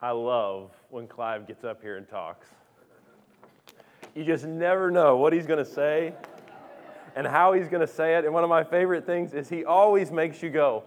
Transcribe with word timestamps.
I 0.00 0.10
love 0.10 0.72
when 0.90 1.06
Clive 1.06 1.46
gets 1.46 1.64
up 1.64 1.80
here 1.80 1.96
and 1.96 2.06
talks. 2.06 2.48
You 4.14 4.24
just 4.24 4.44
never 4.44 4.90
know 4.90 5.16
what 5.16 5.32
he's 5.32 5.46
going 5.46 5.64
to 5.64 5.70
say 5.70 6.12
and 7.14 7.26
how 7.26 7.54
he's 7.54 7.68
going 7.68 7.80
to 7.80 7.92
say 7.92 8.16
it. 8.16 8.24
And 8.24 8.34
one 8.34 8.44
of 8.44 8.50
my 8.50 8.62
favorite 8.62 9.06
things 9.06 9.32
is 9.32 9.48
he 9.48 9.64
always 9.64 10.12
makes 10.12 10.42
you 10.42 10.50
go, 10.50 10.84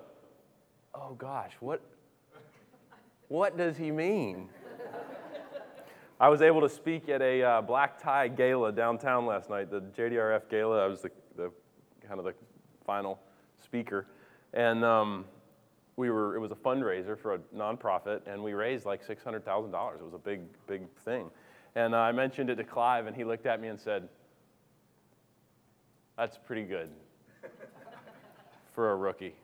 "Oh 0.94 1.16
gosh, 1.18 1.54
what 1.60 1.82
what 3.28 3.58
does 3.58 3.78
he 3.78 3.92
mean?" 3.92 4.50
I 6.20 6.28
was 6.30 6.42
able 6.42 6.62
to 6.62 6.70
speak 6.70 7.08
at 7.08 7.22
a 7.22 7.42
uh, 7.42 7.62
black 7.62 8.02
tie 8.02 8.28
gala 8.28 8.72
downtown 8.72 9.26
last 9.26 9.50
night, 9.50 9.72
the 9.72 9.82
JDRF 9.82 10.50
gala. 10.50 10.84
I 10.84 10.88
was 10.88 11.02
the, 11.02 11.12
the 11.36 11.52
kind 12.06 12.20
of 12.20 12.26
the 12.26 12.34
final 12.86 13.20
speaker, 13.64 14.06
and 14.54 14.84
um, 14.84 15.26
we 16.00 16.10
were. 16.10 16.36
It 16.36 16.40
was 16.40 16.52
a 16.52 16.56
fundraiser 16.56 17.20
for 17.20 17.36
a 17.36 17.40
nonprofit, 17.54 18.22
and 18.26 18.42
we 18.42 18.54
raised 18.54 18.86
like 18.86 19.04
six 19.04 19.22
hundred 19.22 19.44
thousand 19.44 19.72
dollars. 19.72 20.00
It 20.00 20.06
was 20.06 20.14
a 20.14 20.18
big, 20.18 20.40
big 20.66 20.90
thing, 21.04 21.30
and 21.76 21.94
I 21.94 22.14
mentioned 22.14 22.50
it 22.50 22.56
to 22.56 22.64
Clive, 22.64 23.06
and 23.06 23.16
he 23.16 23.26
looked 23.26 23.46
at 23.46 23.62
me 23.62 23.68
and 23.68 23.78
said, 23.78 24.08
"That's 26.18 26.38
pretty 26.38 26.64
good 26.64 26.90
for 28.74 28.92
a 28.92 28.96
rookie." 28.96 29.36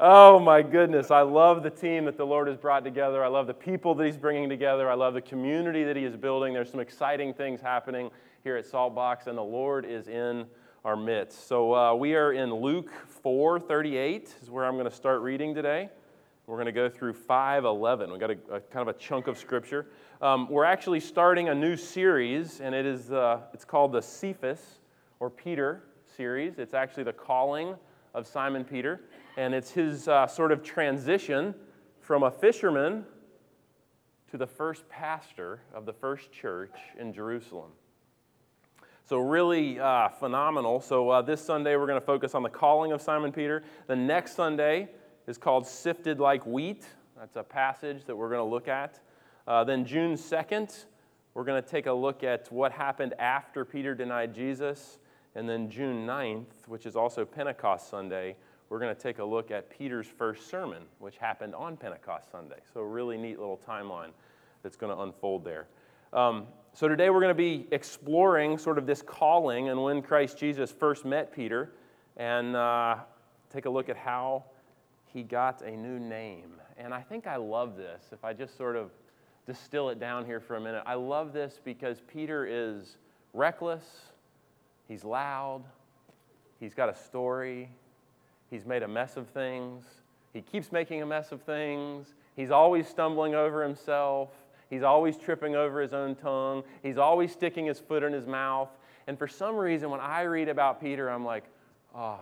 Oh 0.00 0.38
my 0.38 0.62
goodness. 0.62 1.10
I 1.10 1.22
love 1.22 1.64
the 1.64 1.70
team 1.70 2.04
that 2.04 2.16
the 2.16 2.24
Lord 2.24 2.46
has 2.46 2.56
brought 2.56 2.84
together. 2.84 3.24
I 3.24 3.26
love 3.26 3.48
the 3.48 3.54
people 3.54 3.96
that 3.96 4.06
He's 4.06 4.16
bringing 4.16 4.48
together. 4.48 4.88
I 4.88 4.94
love 4.94 5.12
the 5.12 5.20
community 5.20 5.82
that 5.82 5.96
He 5.96 6.04
is 6.04 6.14
building. 6.14 6.54
There's 6.54 6.70
some 6.70 6.78
exciting 6.78 7.34
things 7.34 7.60
happening 7.60 8.08
here 8.44 8.56
at 8.56 8.66
Saltbox, 8.66 9.26
and 9.26 9.36
the 9.36 9.42
Lord 9.42 9.84
is 9.84 10.08
in 10.08 10.46
our 10.84 10.96
midst. 10.96 11.46
So 11.48 11.74
uh, 11.74 11.94
we 11.94 12.14
are 12.14 12.32
in 12.32 12.54
Luke 12.54 12.90
4 13.22 13.60
38, 13.60 14.34
is 14.42 14.50
where 14.50 14.64
I'm 14.64 14.74
going 14.74 14.88
to 14.88 14.94
start 14.94 15.22
reading 15.22 15.54
today. 15.54 15.88
We're 16.46 16.56
going 16.56 16.66
to 16.66 16.72
go 16.72 16.88
through 16.88 17.12
511. 17.12 18.10
We've 18.10 18.20
got 18.20 18.30
a, 18.30 18.38
a 18.50 18.60
kind 18.60 18.88
of 18.88 18.94
a 18.94 18.98
chunk 18.98 19.26
of 19.26 19.36
scripture. 19.36 19.86
Um, 20.22 20.48
we're 20.48 20.64
actually 20.64 21.00
starting 21.00 21.48
a 21.48 21.54
new 21.54 21.76
series, 21.76 22.60
and 22.60 22.74
it 22.74 22.86
is, 22.86 23.12
uh, 23.12 23.40
it's 23.52 23.64
called 23.64 23.92
the 23.92 24.00
Cephas 24.00 24.80
or 25.20 25.28
Peter 25.28 25.84
series. 26.16 26.58
It's 26.58 26.74
actually 26.74 27.04
the 27.04 27.12
calling 27.12 27.74
of 28.14 28.26
Simon 28.26 28.64
Peter 28.64 29.02
and 29.38 29.54
it's 29.54 29.70
his 29.70 30.08
uh, 30.08 30.26
sort 30.26 30.50
of 30.50 30.64
transition 30.64 31.54
from 32.00 32.24
a 32.24 32.30
fisherman 32.30 33.04
to 34.28 34.36
the 34.36 34.46
first 34.46 34.86
pastor 34.88 35.60
of 35.72 35.86
the 35.86 35.92
first 35.92 36.32
church 36.32 36.74
in 36.98 37.12
Jerusalem. 37.12 37.70
So, 39.08 39.16
really 39.16 39.80
uh, 39.80 40.10
phenomenal. 40.10 40.82
So, 40.82 41.08
uh, 41.08 41.22
this 41.22 41.40
Sunday 41.40 41.76
we're 41.76 41.86
going 41.86 41.98
to 41.98 42.04
focus 42.04 42.34
on 42.34 42.42
the 42.42 42.50
calling 42.50 42.92
of 42.92 43.00
Simon 43.00 43.32
Peter. 43.32 43.62
The 43.86 43.96
next 43.96 44.34
Sunday 44.34 44.90
is 45.26 45.38
called 45.38 45.66
Sifted 45.66 46.20
Like 46.20 46.44
Wheat. 46.44 46.84
That's 47.18 47.36
a 47.36 47.42
passage 47.42 48.04
that 48.04 48.14
we're 48.14 48.28
going 48.28 48.46
to 48.46 48.50
look 48.50 48.68
at. 48.68 49.00
Uh, 49.46 49.64
then, 49.64 49.86
June 49.86 50.12
2nd, 50.12 50.84
we're 51.32 51.44
going 51.44 51.62
to 51.62 51.66
take 51.66 51.86
a 51.86 51.92
look 51.92 52.22
at 52.22 52.52
what 52.52 52.70
happened 52.70 53.14
after 53.18 53.64
Peter 53.64 53.94
denied 53.94 54.34
Jesus. 54.34 54.98
And 55.34 55.48
then, 55.48 55.70
June 55.70 56.06
9th, 56.06 56.66
which 56.66 56.84
is 56.84 56.94
also 56.94 57.24
Pentecost 57.24 57.88
Sunday, 57.88 58.36
we're 58.68 58.78
going 58.78 58.94
to 58.94 59.02
take 59.02 59.20
a 59.20 59.24
look 59.24 59.50
at 59.50 59.70
Peter's 59.70 60.06
first 60.06 60.50
sermon, 60.50 60.82
which 60.98 61.16
happened 61.16 61.54
on 61.54 61.78
Pentecost 61.78 62.30
Sunday. 62.30 62.58
So, 62.74 62.80
a 62.80 62.86
really 62.86 63.16
neat 63.16 63.38
little 63.38 63.58
timeline 63.66 64.10
that's 64.62 64.76
going 64.76 64.94
to 64.94 65.02
unfold 65.02 65.46
there. 65.46 65.66
Um, 66.12 66.46
so, 66.74 66.86
today 66.86 67.10
we're 67.10 67.20
going 67.20 67.28
to 67.28 67.34
be 67.34 67.66
exploring 67.72 68.58
sort 68.58 68.78
of 68.78 68.86
this 68.86 69.02
calling 69.02 69.68
and 69.68 69.82
when 69.82 70.02
Christ 70.02 70.38
Jesus 70.38 70.70
first 70.70 71.04
met 71.04 71.32
Peter 71.32 71.72
and 72.16 72.54
uh, 72.54 72.96
take 73.52 73.66
a 73.66 73.70
look 73.70 73.88
at 73.88 73.96
how 73.96 74.44
he 75.06 75.22
got 75.22 75.62
a 75.62 75.70
new 75.70 75.98
name. 75.98 76.52
And 76.76 76.94
I 76.94 77.00
think 77.00 77.26
I 77.26 77.36
love 77.36 77.76
this. 77.76 78.04
If 78.12 78.24
I 78.24 78.32
just 78.32 78.56
sort 78.56 78.76
of 78.76 78.90
distill 79.46 79.88
it 79.88 79.98
down 79.98 80.24
here 80.24 80.40
for 80.40 80.56
a 80.56 80.60
minute, 80.60 80.82
I 80.86 80.94
love 80.94 81.32
this 81.32 81.58
because 81.64 82.00
Peter 82.06 82.46
is 82.46 82.98
reckless, 83.32 83.84
he's 84.86 85.04
loud, 85.04 85.64
he's 86.60 86.74
got 86.74 86.88
a 86.88 86.94
story, 86.94 87.70
He's 88.50 88.64
made 88.64 88.82
a 88.82 88.88
mess 88.88 89.16
of 89.16 89.28
things. 89.28 89.84
He 90.32 90.40
keeps 90.40 90.72
making 90.72 91.02
a 91.02 91.06
mess 91.06 91.32
of 91.32 91.42
things. 91.42 92.14
He's 92.36 92.50
always 92.50 92.86
stumbling 92.88 93.34
over 93.34 93.62
himself. 93.62 94.30
He's 94.70 94.82
always 94.82 95.16
tripping 95.16 95.56
over 95.56 95.80
his 95.80 95.92
own 95.92 96.14
tongue. 96.14 96.62
He's 96.82 96.98
always 96.98 97.32
sticking 97.32 97.66
his 97.66 97.80
foot 97.80 98.02
in 98.02 98.12
his 98.12 98.26
mouth. 98.26 98.68
And 99.06 99.18
for 99.18 99.26
some 99.26 99.56
reason, 99.56 99.90
when 99.90 100.00
I 100.00 100.22
read 100.22 100.48
about 100.48 100.80
Peter, 100.80 101.08
I'm 101.08 101.24
like, 101.24 101.44
oh, 101.94 102.20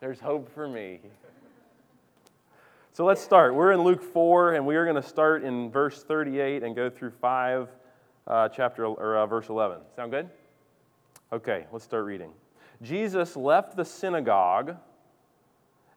there's 0.00 0.20
hope 0.20 0.52
for 0.54 0.66
me. 0.66 1.00
So 2.92 3.04
let's 3.04 3.20
start. 3.20 3.54
We're 3.54 3.72
in 3.72 3.82
Luke 3.82 4.02
4, 4.02 4.54
and 4.54 4.64
we 4.64 4.76
are 4.76 4.84
going 4.84 5.00
to 5.00 5.08
start 5.08 5.42
in 5.42 5.70
verse 5.70 6.04
38 6.04 6.62
and 6.62 6.76
go 6.76 6.88
through 6.88 7.10
5, 7.10 7.68
uh, 8.26 8.48
chapter, 8.50 8.86
or 8.86 9.18
uh, 9.18 9.26
verse 9.26 9.48
11. 9.48 9.78
Sound 9.96 10.12
good? 10.12 10.30
Okay, 11.32 11.66
let's 11.72 11.84
start 11.84 12.04
reading. 12.04 12.30
Jesus 12.80 13.36
left 13.36 13.76
the 13.76 13.84
synagogue 13.84 14.76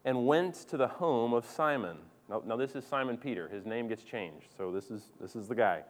and 0.03 0.25
went 0.25 0.55
to 0.69 0.77
the 0.77 0.87
home 0.87 1.33
of 1.33 1.45
Simon. 1.45 1.97
Now, 2.29 2.57
this 2.57 2.75
is 2.75 2.85
Simon 2.85 3.17
Peter. 3.17 3.47
His 3.47 3.65
name 3.65 3.87
gets 3.87 4.03
changed, 4.03 4.47
so 4.57 4.71
this 4.71 4.91
is, 4.91 5.03
this 5.19 5.35
is 5.35 5.47
the 5.47 5.55
guy. 5.55 5.83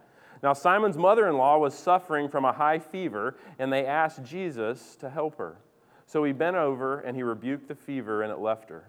Now, 0.44 0.54
Simon's 0.54 0.98
mother 0.98 1.28
in 1.28 1.38
law 1.38 1.58
was 1.58 1.74
suffering 1.74 2.30
from 2.30 2.46
a 2.46 2.54
high 2.54 2.78
fever, 2.78 3.38
and 3.58 3.74
they 3.74 3.88
asked 3.88 4.24
Jesus 4.24 4.96
to 4.98 5.10
help 5.10 5.38
her. 5.40 5.58
So 6.06 6.24
he 6.24 6.32
bent 6.32 6.56
over 6.56 7.00
and 7.00 7.18
he 7.18 7.24
rebuked 7.24 7.68
the 7.68 7.76
fever, 7.76 8.22
and 8.22 8.32
it 8.32 8.38
left 8.38 8.70
her. 8.70 8.86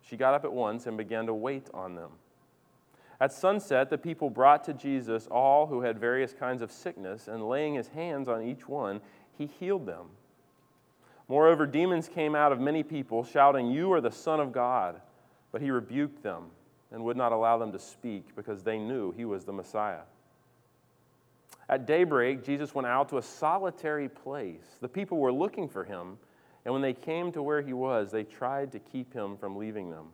She 0.00 0.16
got 0.16 0.34
up 0.34 0.44
at 0.44 0.52
once 0.52 0.86
and 0.86 0.96
began 0.96 1.26
to 1.26 1.34
wait 1.34 1.68
on 1.74 1.96
them. 1.96 2.12
At 3.20 3.32
sunset, 3.32 3.90
the 3.90 3.98
people 3.98 4.30
brought 4.30 4.62
to 4.64 4.72
Jesus 4.72 5.26
all 5.26 5.66
who 5.66 5.80
had 5.80 5.98
various 5.98 6.32
kinds 6.32 6.62
of 6.62 6.70
sickness, 6.70 7.26
and 7.26 7.48
laying 7.48 7.74
his 7.74 7.88
hands 7.88 8.28
on 8.28 8.42
each 8.42 8.68
one, 8.68 9.00
he 9.36 9.46
healed 9.46 9.86
them. 9.86 10.06
Moreover, 11.26 11.66
demons 11.66 12.08
came 12.08 12.36
out 12.36 12.52
of 12.52 12.60
many 12.60 12.84
people, 12.84 13.24
shouting, 13.24 13.72
You 13.72 13.92
are 13.92 14.00
the 14.00 14.12
Son 14.12 14.38
of 14.38 14.52
God. 14.52 15.00
But 15.50 15.62
he 15.62 15.70
rebuked 15.70 16.22
them 16.22 16.50
and 16.92 17.04
would 17.04 17.16
not 17.16 17.32
allow 17.32 17.58
them 17.58 17.72
to 17.72 17.78
speak 17.78 18.34
because 18.36 18.62
they 18.62 18.78
knew 18.78 19.12
he 19.12 19.24
was 19.24 19.44
the 19.44 19.52
Messiah. 19.52 20.02
At 21.68 21.86
daybreak, 21.86 22.44
Jesus 22.44 22.74
went 22.74 22.86
out 22.86 23.08
to 23.08 23.18
a 23.18 23.22
solitary 23.22 24.08
place. 24.08 24.78
The 24.80 24.88
people 24.88 25.18
were 25.18 25.32
looking 25.32 25.68
for 25.68 25.84
him, 25.84 26.18
and 26.64 26.72
when 26.72 26.82
they 26.82 26.92
came 26.92 27.32
to 27.32 27.42
where 27.42 27.60
he 27.60 27.72
was, 27.72 28.10
they 28.10 28.22
tried 28.22 28.72
to 28.72 28.78
keep 28.78 29.12
him 29.12 29.36
from 29.36 29.56
leaving 29.56 29.90
them. 29.90 30.06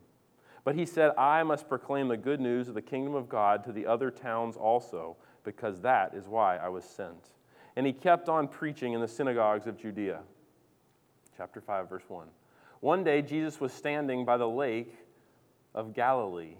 But 0.64 0.76
he 0.76 0.86
said, 0.86 1.12
I 1.18 1.42
must 1.42 1.68
proclaim 1.68 2.08
the 2.08 2.16
good 2.16 2.40
news 2.40 2.68
of 2.68 2.74
the 2.74 2.82
kingdom 2.82 3.14
of 3.14 3.28
God 3.28 3.64
to 3.64 3.72
the 3.72 3.86
other 3.86 4.10
towns 4.10 4.56
also, 4.56 5.16
because 5.44 5.80
that 5.80 6.14
is 6.14 6.26
why 6.26 6.56
I 6.56 6.68
was 6.68 6.84
sent. 6.84 7.30
And 7.76 7.86
he 7.86 7.92
kept 7.92 8.28
on 8.28 8.48
preaching 8.48 8.92
in 8.92 9.00
the 9.00 9.08
synagogues 9.08 9.66
of 9.66 9.76
Judea 9.76 10.20
chapter 11.36 11.60
5, 11.60 11.88
verse 11.88 12.04
1. 12.08 12.26
One 12.80 13.04
day, 13.04 13.22
Jesus 13.22 13.60
was 13.60 13.72
standing 13.72 14.24
by 14.24 14.36
the 14.36 14.48
lake 14.48 14.94
of 15.74 15.94
Galilee, 15.94 16.56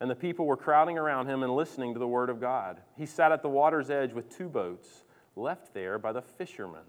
and 0.00 0.10
the 0.10 0.14
people 0.14 0.46
were 0.46 0.56
crowding 0.56 0.98
around 0.98 1.26
him 1.28 1.42
and 1.42 1.54
listening 1.54 1.92
to 1.94 2.00
the 2.00 2.06
word 2.06 2.30
of 2.30 2.40
God. 2.40 2.78
He 2.96 3.06
sat 3.06 3.32
at 3.32 3.42
the 3.42 3.48
water's 3.48 3.90
edge 3.90 4.12
with 4.12 4.34
two 4.34 4.48
boats, 4.48 5.04
left 5.36 5.74
there 5.74 5.98
by 5.98 6.12
the 6.12 6.22
fishermen 6.22 6.84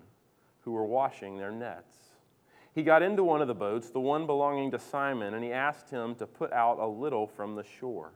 who 0.61 0.71
were 0.71 0.85
washing 0.85 1.37
their 1.37 1.51
nets. 1.51 1.97
He 2.73 2.83
got 2.83 3.01
into 3.01 3.23
one 3.23 3.41
of 3.41 3.47
the 3.47 3.53
boats, 3.53 3.89
the 3.89 3.99
one 3.99 4.25
belonging 4.25 4.71
to 4.71 4.79
Simon, 4.79 5.33
and 5.33 5.43
he 5.43 5.51
asked 5.51 5.89
him 5.89 6.15
to 6.15 6.25
put 6.25 6.53
out 6.53 6.79
a 6.79 6.87
little 6.87 7.27
from 7.27 7.55
the 7.55 7.65
shore. 7.79 8.11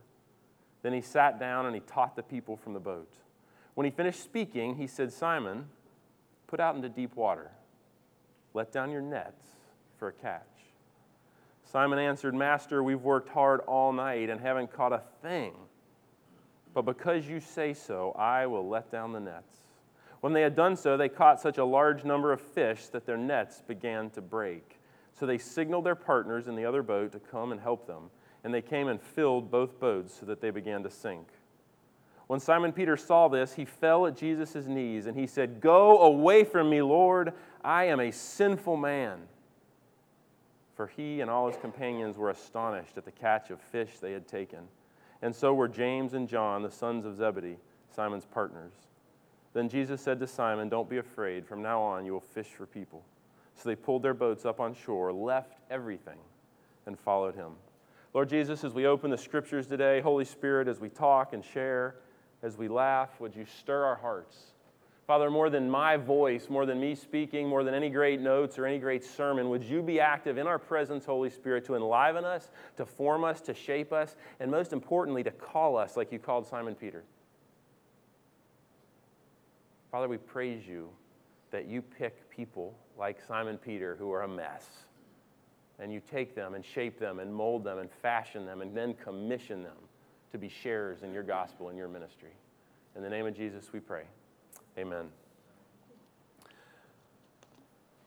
Then 0.82 0.94
he 0.94 1.02
sat 1.02 1.40
down 1.40 1.66
and 1.66 1.76
he 1.76 1.82
taught 1.82 2.16
the 2.16 2.24
people 2.24 2.56
from 2.56 2.74
the 2.74 2.80
boat. 2.80 3.12
When 3.74 3.86
he 3.86 3.92
finished 3.92 4.24
speaking, 4.24 4.76
he 4.76 4.88
said, 4.88 5.12
Simon, 5.12 5.66
put 6.48 6.60
out 6.60 6.76
into 6.76 6.88
deep 6.88 7.16
water 7.16 7.52
let 8.56 8.72
down 8.72 8.90
your 8.90 9.02
nets 9.02 9.44
for 10.00 10.08
a 10.08 10.14
catch. 10.14 10.42
Simon 11.76 12.00
answered, 12.00 12.34
Master, 12.34 12.82
we've 12.82 13.02
worked 13.02 13.28
hard 13.28 13.60
all 13.68 13.92
night 13.92 14.30
and 14.30 14.40
haven't 14.40 14.72
caught 14.72 14.94
a 14.94 15.02
thing. 15.22 15.52
But 16.74 16.84
because 16.84 17.28
you 17.28 17.42
say 17.42 17.74
so, 17.74 18.14
I 18.18 18.46
will 18.46 18.66
let 18.70 18.90
down 18.90 19.12
the 19.12 19.20
nets. 19.20 19.58
When 20.22 20.32
they 20.32 20.42
had 20.42 20.56
done 20.56 20.78
so, 20.78 20.96
they 20.96 21.10
caught 21.10 21.42
such 21.42 21.58
a 21.58 21.66
large 21.66 22.06
number 22.06 22.32
of 22.32 22.40
fish 22.40 22.86
that 22.94 23.06
their 23.06 23.18
nets 23.18 23.62
began 23.68 24.10
to 24.12 24.22
break. 24.22 24.80
So 25.20 25.26
they 25.26 25.38
signaled 25.38 25.86
their 25.86 25.96
partners 25.96 26.48
in 26.48 26.56
the 26.56 26.64
other 26.64 26.82
boat 26.82 27.12
to 27.12 27.20
come 27.20 27.52
and 27.52 27.60
help 27.60 27.88
them. 27.88 28.10
And 28.46 28.54
they 28.54 28.62
came 28.62 28.88
and 28.88 29.02
filled 29.02 29.52
both 29.52 29.78
boats 29.78 30.18
so 30.18 30.26
that 30.28 30.40
they 30.40 30.52
began 30.52 30.82
to 30.84 30.90
sink. 30.90 31.28
When 32.28 32.40
Simon 32.40 32.72
Peter 32.72 32.96
saw 32.96 33.28
this, 33.28 33.52
he 33.52 33.66
fell 33.66 34.08
at 34.08 34.16
Jesus' 34.16 34.66
knees 34.66 35.08
and 35.08 35.18
he 35.18 35.28
said, 35.28 35.60
Go 35.60 36.04
away 36.04 36.46
from 36.46 36.70
me, 36.70 36.82
Lord. 36.82 37.34
I 37.66 37.84
am 37.88 38.00
a 38.00 38.12
sinful 38.12 38.78
man. 38.78 39.24
For 40.76 40.88
he 40.88 41.22
and 41.22 41.30
all 41.30 41.48
his 41.48 41.58
companions 41.58 42.18
were 42.18 42.30
astonished 42.30 42.98
at 42.98 43.06
the 43.06 43.12
catch 43.12 43.50
of 43.50 43.62
fish 43.62 44.00
they 44.00 44.12
had 44.12 44.28
taken. 44.28 44.68
And 45.22 45.34
so 45.34 45.54
were 45.54 45.70
James 45.70 46.14
and 46.14 46.28
John, 46.28 46.62
the 46.62 46.72
sons 46.72 47.06
of 47.06 47.16
Zebedee, 47.16 47.58
Simon's 47.96 48.26
partners. 48.26 48.74
Then 49.54 49.70
Jesus 49.70 50.02
said 50.02 50.20
to 50.20 50.28
Simon, 50.28 50.68
Don't 50.68 50.90
be 50.90 50.98
afraid. 50.98 51.48
From 51.48 51.62
now 51.62 51.82
on, 51.82 52.06
you 52.06 52.12
will 52.12 52.20
fish 52.20 52.48
for 52.48 52.66
people. 52.66 53.04
So 53.56 53.70
they 53.70 53.76
pulled 53.76 54.04
their 54.04 54.14
boats 54.14 54.46
up 54.46 54.60
on 54.60 54.76
shore, 54.76 55.14
left 55.14 55.60
everything, 55.72 56.20
and 56.86 57.00
followed 57.00 57.36
him. 57.36 57.54
Lord 58.14 58.28
Jesus, 58.28 58.66
as 58.66 58.74
we 58.74 58.86
open 58.86 59.12
the 59.12 59.18
scriptures 59.18 59.68
today, 59.68 60.02
Holy 60.02 60.26
Spirit, 60.26 60.68
as 60.68 60.82
we 60.82 60.90
talk 60.90 61.32
and 61.32 61.44
share, 61.44 61.96
as 62.44 62.58
we 62.58 62.68
laugh, 62.68 63.20
would 63.22 63.36
you 63.36 63.46
stir 63.46 63.86
our 63.86 63.96
hearts? 63.96 64.38
Father, 65.08 65.30
more 65.30 65.52
than 65.52 65.70
my 65.70 65.98
voice, 65.98 66.50
more 66.50 66.66
than 66.66 66.80
me 66.80 66.96
speaking, 66.96 67.48
more 67.48 67.64
than 67.64 67.76
any 67.76 67.90
great 67.90 68.20
notes 68.20 68.58
or 68.58 68.66
any 68.66 68.80
great 68.80 69.04
sermon, 69.04 69.50
would 69.50 69.64
you 69.64 69.84
be 69.84 70.00
active 70.00 70.40
in 70.40 70.48
our 70.48 70.58
presence, 70.58 71.06
Holy 71.06 71.30
Spirit, 71.30 71.64
to 71.66 71.76
enliven 71.76 72.26
us, 72.26 72.50
to 72.78 72.88
form 72.88 73.24
us, 73.24 73.40
to 73.42 73.54
shape 73.54 73.94
us, 73.94 74.16
and 74.40 74.50
most 74.50 74.74
importantly, 74.74 75.24
to 75.24 75.30
call 75.30 75.78
us 75.78 75.96
like 75.96 76.12
you 76.12 76.18
called 76.18 76.48
Simon 76.48 76.74
Peter? 76.74 77.04
Father, 79.92 80.08
we 80.08 80.18
praise 80.18 80.68
you 80.68 80.90
that 81.52 81.68
you 81.68 81.84
pick 81.84 82.28
people 82.30 82.76
like 82.98 83.18
Simon 83.28 83.58
Peter 83.58 83.96
who 83.96 84.12
are 84.12 84.24
a 84.24 84.28
mess. 84.28 84.66
And 85.78 85.94
you 85.94 86.02
take 86.12 86.36
them 86.36 86.56
and 86.56 86.66
shape 86.66 87.00
them 87.00 87.20
and 87.20 87.34
mold 87.34 87.64
them 87.64 87.78
and 87.78 87.92
fashion 88.02 88.46
them 88.46 88.62
and 88.62 88.76
then 88.76 88.94
commission 88.96 89.62
them 89.62 89.78
to 90.32 90.38
be 90.38 90.50
sharers 90.50 91.04
in 91.04 91.14
your 91.14 91.24
gospel 91.24 91.70
and 91.70 91.78
your 91.78 91.90
ministry. 91.90 92.34
In 92.96 93.04
the 93.04 93.10
name 93.10 93.26
of 93.26 93.36
Jesus, 93.36 93.72
we 93.72 93.80
pray. 93.80 94.04
Amen. 94.78 95.06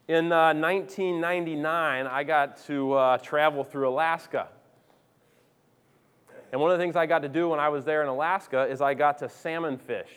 In 0.07 0.33
uh, 0.33 0.55
1999, 0.55 2.07
I 2.07 2.25
got 2.25 2.65
to 2.67 2.93
uh, 2.93 3.19
travel 3.19 3.65
through 3.65 3.89
Alaska. 3.89 4.49
And 6.53 6.61
one 6.61 6.71
of 6.71 6.79
the 6.79 6.83
things 6.83 6.97
I 6.97 7.07
got 7.07 7.21
to 7.23 7.29
do 7.29 7.51
when 7.51 7.61
I 7.61 7.69
was 7.69 7.85
there 7.85 8.03
in 8.03 8.09
Alaska 8.09 8.67
is 8.71 8.81
I 8.81 8.95
got 8.95 9.19
to 9.19 9.29
salmon 9.29 9.79
fish. 9.79 10.11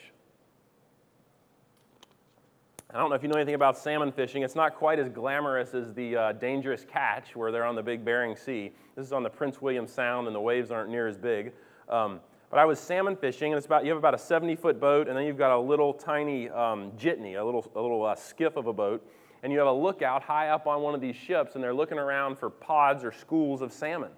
I 2.93 2.97
don't 2.97 3.09
know 3.09 3.15
if 3.15 3.23
you 3.23 3.29
know 3.29 3.35
anything 3.35 3.55
about 3.55 3.77
salmon 3.77 4.11
fishing. 4.11 4.43
It's 4.43 4.55
not 4.55 4.75
quite 4.75 4.99
as 4.99 5.07
glamorous 5.07 5.73
as 5.73 5.93
the 5.93 6.17
uh, 6.17 6.31
dangerous 6.33 6.85
catch 6.85 7.35
where 7.35 7.49
they're 7.49 7.65
on 7.65 7.75
the 7.75 7.83
big 7.83 8.03
Bering 8.03 8.35
Sea. 8.35 8.71
This 8.95 9.05
is 9.05 9.13
on 9.13 9.23
the 9.23 9.29
Prince 9.29 9.61
William 9.61 9.87
Sound, 9.87 10.27
and 10.27 10.35
the 10.35 10.41
waves 10.41 10.71
aren't 10.71 10.89
near 10.89 11.07
as 11.07 11.17
big. 11.17 11.53
Um, 11.87 12.19
but 12.51 12.59
I 12.59 12.65
was 12.65 12.79
salmon 12.79 13.15
fishing, 13.15 13.53
and 13.53 13.57
it's 13.57 13.65
about 13.65 13.85
you 13.85 13.91
have 13.91 13.97
about 13.97 14.13
a 14.13 14.19
70 14.19 14.57
foot 14.57 14.79
boat, 14.79 15.07
and 15.07 15.17
then 15.17 15.25
you've 15.25 15.37
got 15.37 15.55
a 15.55 15.59
little 15.59 15.93
tiny 15.93 16.49
um, 16.49 16.91
jitney, 16.97 17.39
a 17.39 17.43
little 17.43 17.65
a 17.75 17.81
little 17.81 18.03
uh, 18.03 18.13
skiff 18.13 18.57
of 18.57 18.67
a 18.67 18.73
boat, 18.73 19.09
and 19.41 19.53
you 19.53 19.57
have 19.57 19.69
a 19.69 19.73
lookout 19.73 20.21
high 20.21 20.49
up 20.49 20.67
on 20.67 20.81
one 20.81 20.93
of 20.93 20.99
these 20.99 21.15
ships, 21.15 21.55
and 21.55 21.63
they're 21.63 21.73
looking 21.73 21.97
around 21.97 22.37
for 22.37 22.49
pods 22.49 23.05
or 23.05 23.13
schools 23.13 23.61
of 23.61 23.71
salmon. 23.71 24.11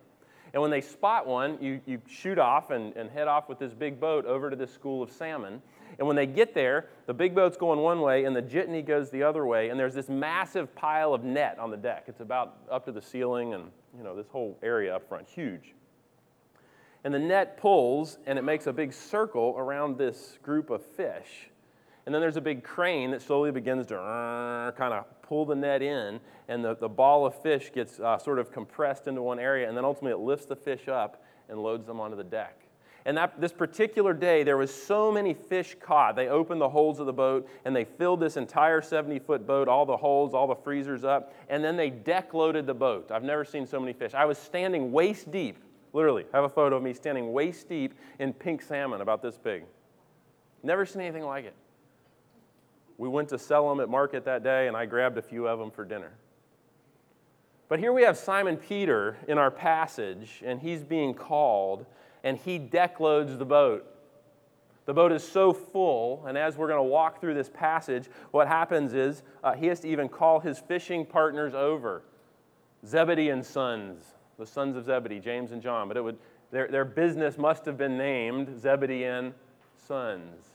And 0.52 0.62
when 0.62 0.72
they 0.72 0.82
spot 0.82 1.26
one, 1.26 1.58
you, 1.62 1.82
you 1.86 2.00
shoot 2.08 2.38
off 2.38 2.70
and, 2.70 2.96
and 2.96 3.10
head 3.10 3.28
off 3.28 3.50
with 3.50 3.58
this 3.58 3.74
big 3.74 4.00
boat 4.00 4.26
over 4.26 4.52
to 4.52 4.56
this 4.56 4.72
school 4.72 5.02
of 5.02 5.12
salmon. 5.12 5.62
And 5.98 6.08
when 6.08 6.16
they 6.16 6.28
get 6.28 6.54
there, 6.54 6.90
the 7.08 7.14
big 7.14 7.34
boat's 7.34 7.58
going 7.58 7.80
one 7.80 8.02
way 8.02 8.26
and 8.26 8.36
the 8.36 8.42
jitney 8.42 8.86
goes 8.86 9.10
the 9.10 9.24
other 9.24 9.46
way, 9.46 9.70
and 9.70 9.80
there's 9.80 9.96
this 9.96 10.10
massive 10.10 10.74
pile 10.76 11.14
of 11.14 11.24
net 11.24 11.58
on 11.60 11.72
the 11.72 11.78
deck. 11.78 12.06
It's 12.08 12.20
about 12.20 12.58
up 12.70 12.86
to 12.86 12.92
the 12.92 13.02
ceiling 13.02 13.54
and, 13.54 13.66
you 13.98 14.04
know, 14.04 14.16
this 14.16 14.28
whole 14.28 14.58
area 14.62 14.96
up 14.96 15.08
front, 15.08 15.28
huge. 15.28 15.74
And 17.04 17.14
the 17.14 17.20
net 17.20 17.58
pulls 17.58 18.18
and 18.26 18.40
it 18.40 18.44
makes 18.44 18.68
a 18.68 18.74
big 18.74 18.94
circle 18.94 19.56
around 19.58 19.98
this 19.98 20.38
group 20.42 20.70
of 20.70 20.86
fish. 20.86 21.50
And 22.06 22.14
then 22.14 22.22
there's 22.22 22.38
a 22.38 22.42
big 22.42 22.64
crane 22.64 23.12
that 23.12 23.22
slowly 23.22 23.52
begins 23.52 23.88
to 23.88 24.74
kind 24.78 24.94
of 24.94 25.06
pull 25.22 25.46
the 25.46 25.56
net 25.56 25.82
in, 25.82 26.20
and 26.50 26.64
the, 26.64 26.76
the 26.76 26.90
ball 26.90 27.26
of 27.26 27.34
fish 27.42 27.72
gets 27.74 28.00
uh, 28.00 28.18
sort 28.18 28.40
of 28.40 28.52
compressed 28.52 29.08
into 29.08 29.22
one 29.22 29.40
area, 29.40 29.68
and 29.68 29.78
then 29.78 29.86
ultimately 29.86 30.12
it 30.12 30.24
lifts 30.24 30.46
the 30.46 30.56
fish 30.56 30.90
up 30.90 31.24
and 31.48 31.58
loads 31.58 31.88
them 31.88 32.02
onto 32.02 32.18
the 32.18 32.24
deck. 32.24 32.60
And 33.06 33.18
that, 33.18 33.40
this 33.40 33.52
particular 33.52 34.14
day, 34.14 34.44
there 34.44 34.58
was 34.58 34.74
so 34.74 35.12
many 35.12 35.34
fish 35.34 35.76
caught. 35.82 36.16
They 36.16 36.30
opened 36.30 36.62
the 36.62 36.70
holds 36.70 37.00
of 37.00 37.06
the 37.06 37.14
boat 37.14 37.50
and 37.66 37.76
they 37.76 37.84
filled 37.84 38.22
this 38.22 38.38
entire 38.38 38.82
70 38.82 39.20
foot 39.20 39.46
boat, 39.46 39.68
all 39.68 39.86
the 39.86 39.98
holds, 39.98 40.34
all 40.34 40.48
the 40.48 40.56
freezers 40.56 41.04
up, 41.04 41.34
and 41.50 41.62
then 41.62 41.76
they 41.76 41.90
deck 41.90 42.34
loaded 42.34 42.66
the 42.66 42.74
boat. 42.74 43.12
I've 43.12 43.24
never 43.24 43.44
seen 43.44 43.68
so 43.68 43.78
many 43.80 43.92
fish. 43.92 44.14
I 44.14 44.24
was 44.24 44.38
standing 44.38 44.94
waist 44.94 45.32
deep, 45.32 45.58
literally, 45.94 46.26
have 46.34 46.44
a 46.44 46.50
photo 46.50 46.78
of 46.78 46.84
me 46.84 46.94
standing 46.94 47.32
waist 47.32 47.70
deep 47.70 47.94
in 48.20 48.34
pink 48.34 48.62
salmon 48.62 49.02
about 49.02 49.22
this 49.22 49.38
big. 49.38 49.64
Never 50.62 50.86
seen 50.86 51.02
anything 51.02 51.24
like 51.24 51.46
it. 51.46 51.56
We 52.98 53.08
went 53.08 53.30
to 53.30 53.40
sell 53.40 53.70
them 53.70 53.80
at 53.80 53.90
market 53.90 54.26
that 54.26 54.44
day, 54.44 54.68
and 54.68 54.78
I 54.78 54.86
grabbed 54.86 55.18
a 55.18 55.22
few 55.22 55.48
of 55.48 55.60
them 55.60 55.72
for 55.72 55.86
dinner. 55.86 56.12
But 57.70 57.80
here 57.80 57.94
we 57.94 58.04
have 58.04 58.18
Simon 58.18 58.58
Peter 58.58 59.18
in 59.28 59.38
our 59.38 59.50
passage, 59.50 60.42
and 60.46 60.60
he's 60.60 60.84
being 60.84 61.14
called 61.14 61.86
and 62.24 62.38
he 62.38 62.58
deckloads 62.58 63.38
the 63.38 63.46
boat. 63.46 63.86
The 64.86 64.94
boat 64.94 65.12
is 65.12 65.24
so 65.26 65.54
full, 65.54 66.26
and 66.26 66.38
as 66.38 66.58
we're 66.58 66.68
going 66.68 66.80
to 66.80 66.84
walk 66.84 67.22
through 67.22 67.36
this 67.36 67.50
passage, 67.50 68.10
what 68.32 68.48
happens 68.48 68.94
is 68.94 69.24
uh, 69.44 69.54
he 69.54 69.68
has 69.68 69.80
to 69.82 69.88
even 69.88 70.10
call 70.10 70.40
his 70.40 70.60
fishing 70.60 71.06
partners 71.06 71.54
over 71.54 72.04
Zebedee 72.86 73.30
and 73.30 73.46
sons, 73.46 74.04
the 74.38 74.46
sons 74.46 74.76
of 74.76 74.86
Zebedee, 74.86 75.20
James 75.20 75.52
and 75.52 75.62
John. 75.62 75.88
But 75.88 75.98
it 75.98 76.04
would, 76.04 76.18
their, 76.52 76.68
their 76.68 76.86
business 76.86 77.38
must 77.38 77.66
have 77.66 77.78
been 77.78 77.98
named 77.98 78.60
Zebedee 78.60 79.06
and 79.06 79.34
Sons. 79.88 80.46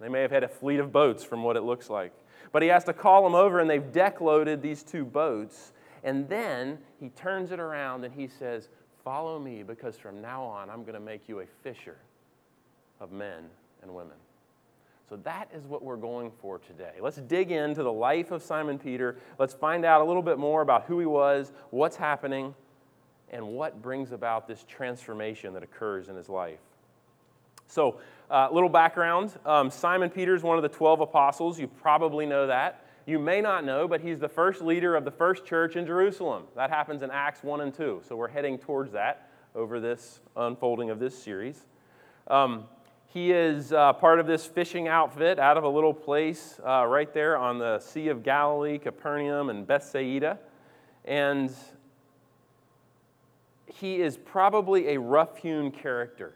They 0.00 0.08
may 0.08 0.22
have 0.22 0.30
had 0.30 0.44
a 0.44 0.48
fleet 0.48 0.80
of 0.80 0.92
boats 0.92 1.22
from 1.22 1.42
what 1.42 1.56
it 1.56 1.62
looks 1.62 1.90
like. 1.90 2.12
But 2.52 2.62
he 2.62 2.68
has 2.68 2.84
to 2.84 2.92
call 2.92 3.22
them 3.22 3.34
over, 3.34 3.60
and 3.60 3.68
they've 3.68 3.82
deckloaded 3.82 4.62
these 4.62 4.82
two 4.82 5.04
boats. 5.04 5.72
And 6.02 6.28
then 6.28 6.78
he 6.98 7.10
turns 7.10 7.52
it 7.52 7.60
around 7.60 8.04
and 8.04 8.14
he 8.14 8.26
says, 8.26 8.68
Follow 9.04 9.38
me 9.38 9.62
because 9.62 9.96
from 9.96 10.20
now 10.20 10.42
on 10.42 10.68
I'm 10.68 10.82
going 10.82 10.94
to 10.94 11.00
make 11.00 11.28
you 11.28 11.40
a 11.40 11.46
fisher 11.62 11.96
of 13.00 13.12
men 13.12 13.44
and 13.82 13.94
women. 13.94 14.16
So 15.08 15.16
that 15.16 15.48
is 15.54 15.64
what 15.64 15.82
we're 15.82 15.96
going 15.96 16.30
for 16.40 16.58
today. 16.58 16.92
Let's 17.00 17.16
dig 17.16 17.50
into 17.50 17.82
the 17.82 17.92
life 17.92 18.30
of 18.30 18.42
Simon 18.42 18.78
Peter. 18.78 19.16
Let's 19.38 19.54
find 19.54 19.84
out 19.84 20.02
a 20.02 20.04
little 20.04 20.22
bit 20.22 20.38
more 20.38 20.62
about 20.62 20.84
who 20.84 21.00
he 21.00 21.06
was, 21.06 21.52
what's 21.70 21.96
happening, 21.96 22.54
and 23.30 23.46
what 23.46 23.80
brings 23.80 24.12
about 24.12 24.46
this 24.46 24.64
transformation 24.68 25.54
that 25.54 25.62
occurs 25.62 26.08
in 26.08 26.16
his 26.16 26.28
life. 26.28 26.58
So, 27.68 28.00
a 28.30 28.34
uh, 28.34 28.48
little 28.52 28.68
background 28.68 29.32
um, 29.44 29.70
Simon 29.70 30.10
Peter 30.10 30.34
is 30.34 30.42
one 30.42 30.56
of 30.56 30.62
the 30.62 30.68
12 30.68 31.00
apostles. 31.00 31.58
You 31.58 31.66
probably 31.66 32.26
know 32.26 32.46
that. 32.46 32.84
You 33.06 33.18
may 33.18 33.40
not 33.40 33.64
know, 33.64 33.88
but 33.88 34.00
he's 34.00 34.20
the 34.20 34.28
first 34.28 34.60
leader 34.60 34.94
of 34.94 35.04
the 35.04 35.10
first 35.10 35.44
church 35.44 35.76
in 35.76 35.86
Jerusalem. 35.86 36.44
That 36.54 36.70
happens 36.70 37.02
in 37.02 37.10
Acts 37.10 37.42
1 37.42 37.60
and 37.60 37.74
2. 37.74 38.02
So 38.06 38.16
we're 38.16 38.28
heading 38.28 38.58
towards 38.58 38.92
that 38.92 39.30
over 39.54 39.80
this 39.80 40.20
unfolding 40.36 40.90
of 40.90 40.98
this 40.98 41.20
series. 41.20 41.66
Um, 42.28 42.64
he 43.06 43.32
is 43.32 43.72
uh, 43.72 43.92
part 43.94 44.20
of 44.20 44.28
this 44.28 44.46
fishing 44.46 44.86
outfit 44.86 45.40
out 45.40 45.56
of 45.56 45.64
a 45.64 45.68
little 45.68 45.94
place 45.94 46.60
uh, 46.64 46.84
right 46.86 47.12
there 47.12 47.36
on 47.36 47.58
the 47.58 47.80
Sea 47.80 48.08
of 48.08 48.22
Galilee, 48.22 48.78
Capernaum, 48.78 49.50
and 49.50 49.66
Bethsaida. 49.66 50.38
And 51.04 51.52
he 53.72 54.00
is 54.00 54.16
probably 54.16 54.88
a 54.88 55.00
rough 55.00 55.38
hewn 55.38 55.70
character. 55.70 56.34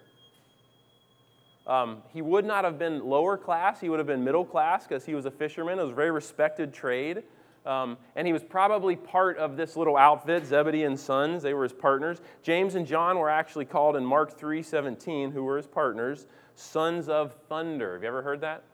Um, 1.66 2.02
he 2.12 2.20
would 2.20 2.44
not 2.44 2.64
have 2.64 2.78
been 2.78 3.04
lower 3.04 3.38
class, 3.38 3.80
he 3.80 3.88
would 3.88 3.98
have 3.98 4.06
been 4.06 4.22
middle 4.22 4.44
class 4.44 4.86
because 4.86 5.04
he 5.04 5.14
was 5.14 5.24
a 5.24 5.30
fisherman. 5.30 5.78
It 5.78 5.82
was 5.82 5.92
a 5.92 5.94
very 5.94 6.10
respected 6.10 6.74
trade. 6.74 7.22
Um, 7.64 7.96
and 8.14 8.26
he 8.26 8.34
was 8.34 8.44
probably 8.44 8.94
part 8.94 9.38
of 9.38 9.56
this 9.56 9.74
little 9.74 9.96
outfit, 9.96 10.44
Zebedee 10.44 10.84
and 10.84 11.00
Sons. 11.00 11.42
They 11.42 11.54
were 11.54 11.62
his 11.62 11.72
partners. 11.72 12.20
James 12.42 12.74
and 12.74 12.86
John 12.86 13.18
were 13.18 13.30
actually 13.30 13.64
called 13.64 13.96
in 13.96 14.04
Mark 14.04 14.38
3 14.38 14.62
17, 14.62 15.30
who 15.30 15.44
were 15.44 15.56
his 15.56 15.66
partners, 15.66 16.26
sons 16.56 17.08
of 17.08 17.34
thunder. 17.48 17.94
Have 17.94 18.02
you 18.02 18.08
ever 18.08 18.20
heard 18.20 18.42
that? 18.42 18.64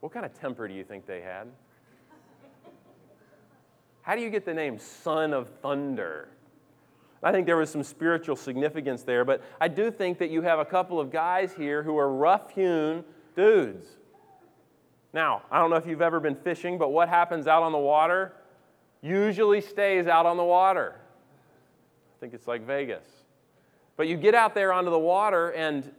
What 0.00 0.12
kind 0.12 0.26
of 0.26 0.38
temper 0.38 0.68
do 0.68 0.74
you 0.74 0.84
think 0.84 1.06
they 1.06 1.22
had? 1.22 1.48
How 4.04 4.14
do 4.14 4.20
you 4.20 4.28
get 4.28 4.44
the 4.44 4.52
name 4.52 4.78
Son 4.78 5.32
of 5.32 5.48
Thunder? 5.62 6.28
I 7.22 7.32
think 7.32 7.46
there 7.46 7.56
was 7.56 7.70
some 7.70 7.82
spiritual 7.82 8.36
significance 8.36 9.02
there, 9.02 9.24
but 9.24 9.42
I 9.58 9.68
do 9.68 9.90
think 9.90 10.18
that 10.18 10.28
you 10.28 10.42
have 10.42 10.58
a 10.58 10.64
couple 10.64 11.00
of 11.00 11.10
guys 11.10 11.54
here 11.54 11.82
who 11.82 11.96
are 11.96 12.12
rough 12.12 12.50
hewn 12.50 13.02
dudes. 13.34 13.86
Now, 15.14 15.40
I 15.50 15.58
don't 15.58 15.70
know 15.70 15.76
if 15.76 15.86
you've 15.86 16.02
ever 16.02 16.20
been 16.20 16.34
fishing, 16.34 16.76
but 16.76 16.92
what 16.92 17.08
happens 17.08 17.46
out 17.46 17.62
on 17.62 17.72
the 17.72 17.78
water 17.78 18.34
usually 19.00 19.62
stays 19.62 20.06
out 20.06 20.26
on 20.26 20.36
the 20.36 20.44
water. 20.44 20.96
I 20.96 22.20
think 22.20 22.34
it's 22.34 22.46
like 22.46 22.66
Vegas. 22.66 23.06
But 23.96 24.06
you 24.06 24.18
get 24.18 24.34
out 24.34 24.54
there 24.54 24.70
onto 24.70 24.90
the 24.90 24.98
water, 24.98 25.50
and 25.52 25.90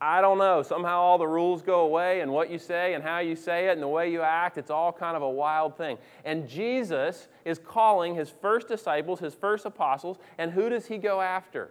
I 0.00 0.20
don't 0.20 0.38
know, 0.38 0.62
somehow 0.62 1.00
all 1.00 1.18
the 1.18 1.26
rules 1.26 1.60
go 1.60 1.80
away, 1.80 2.20
and 2.20 2.30
what 2.30 2.50
you 2.50 2.58
say, 2.58 2.94
and 2.94 3.02
how 3.02 3.18
you 3.18 3.34
say 3.34 3.68
it, 3.68 3.72
and 3.72 3.82
the 3.82 3.88
way 3.88 4.12
you 4.12 4.22
act, 4.22 4.56
it's 4.56 4.70
all 4.70 4.92
kind 4.92 5.16
of 5.16 5.22
a 5.22 5.30
wild 5.30 5.76
thing. 5.76 5.98
And 6.24 6.48
Jesus 6.48 7.26
is 7.44 7.58
calling 7.58 8.14
his 8.14 8.30
first 8.30 8.68
disciples, 8.68 9.18
his 9.18 9.34
first 9.34 9.66
apostles, 9.66 10.18
and 10.38 10.52
who 10.52 10.68
does 10.68 10.86
he 10.86 10.98
go 10.98 11.20
after? 11.20 11.70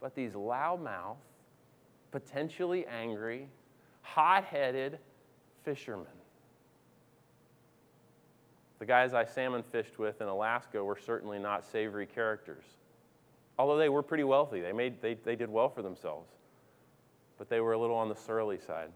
But 0.00 0.16
these 0.16 0.32
loudmouth, 0.32 1.18
potentially 2.10 2.84
angry, 2.86 3.48
hot 4.02 4.44
headed 4.44 4.98
fishermen. 5.64 6.06
The 8.80 8.86
guys 8.86 9.14
I 9.14 9.24
salmon 9.24 9.62
fished 9.62 9.98
with 10.00 10.20
in 10.20 10.26
Alaska 10.26 10.82
were 10.82 10.98
certainly 11.04 11.38
not 11.38 11.64
savory 11.64 12.06
characters 12.06 12.64
although 13.58 13.76
they 13.76 13.88
were 13.88 14.02
pretty 14.02 14.24
wealthy. 14.24 14.60
They, 14.60 14.72
made, 14.72 15.02
they, 15.02 15.14
they 15.14 15.36
did 15.36 15.50
well 15.50 15.68
for 15.68 15.82
themselves, 15.82 16.30
but 17.36 17.48
they 17.48 17.60
were 17.60 17.72
a 17.72 17.78
little 17.78 17.96
on 17.96 18.08
the 18.08 18.16
surly 18.16 18.58
side. 18.58 18.90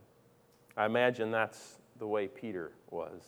I 0.77 0.87
imagine 0.87 1.31
that's 1.31 1.79
the 1.99 2.07
way 2.07 2.29
Peter 2.29 2.73
was. 2.91 3.23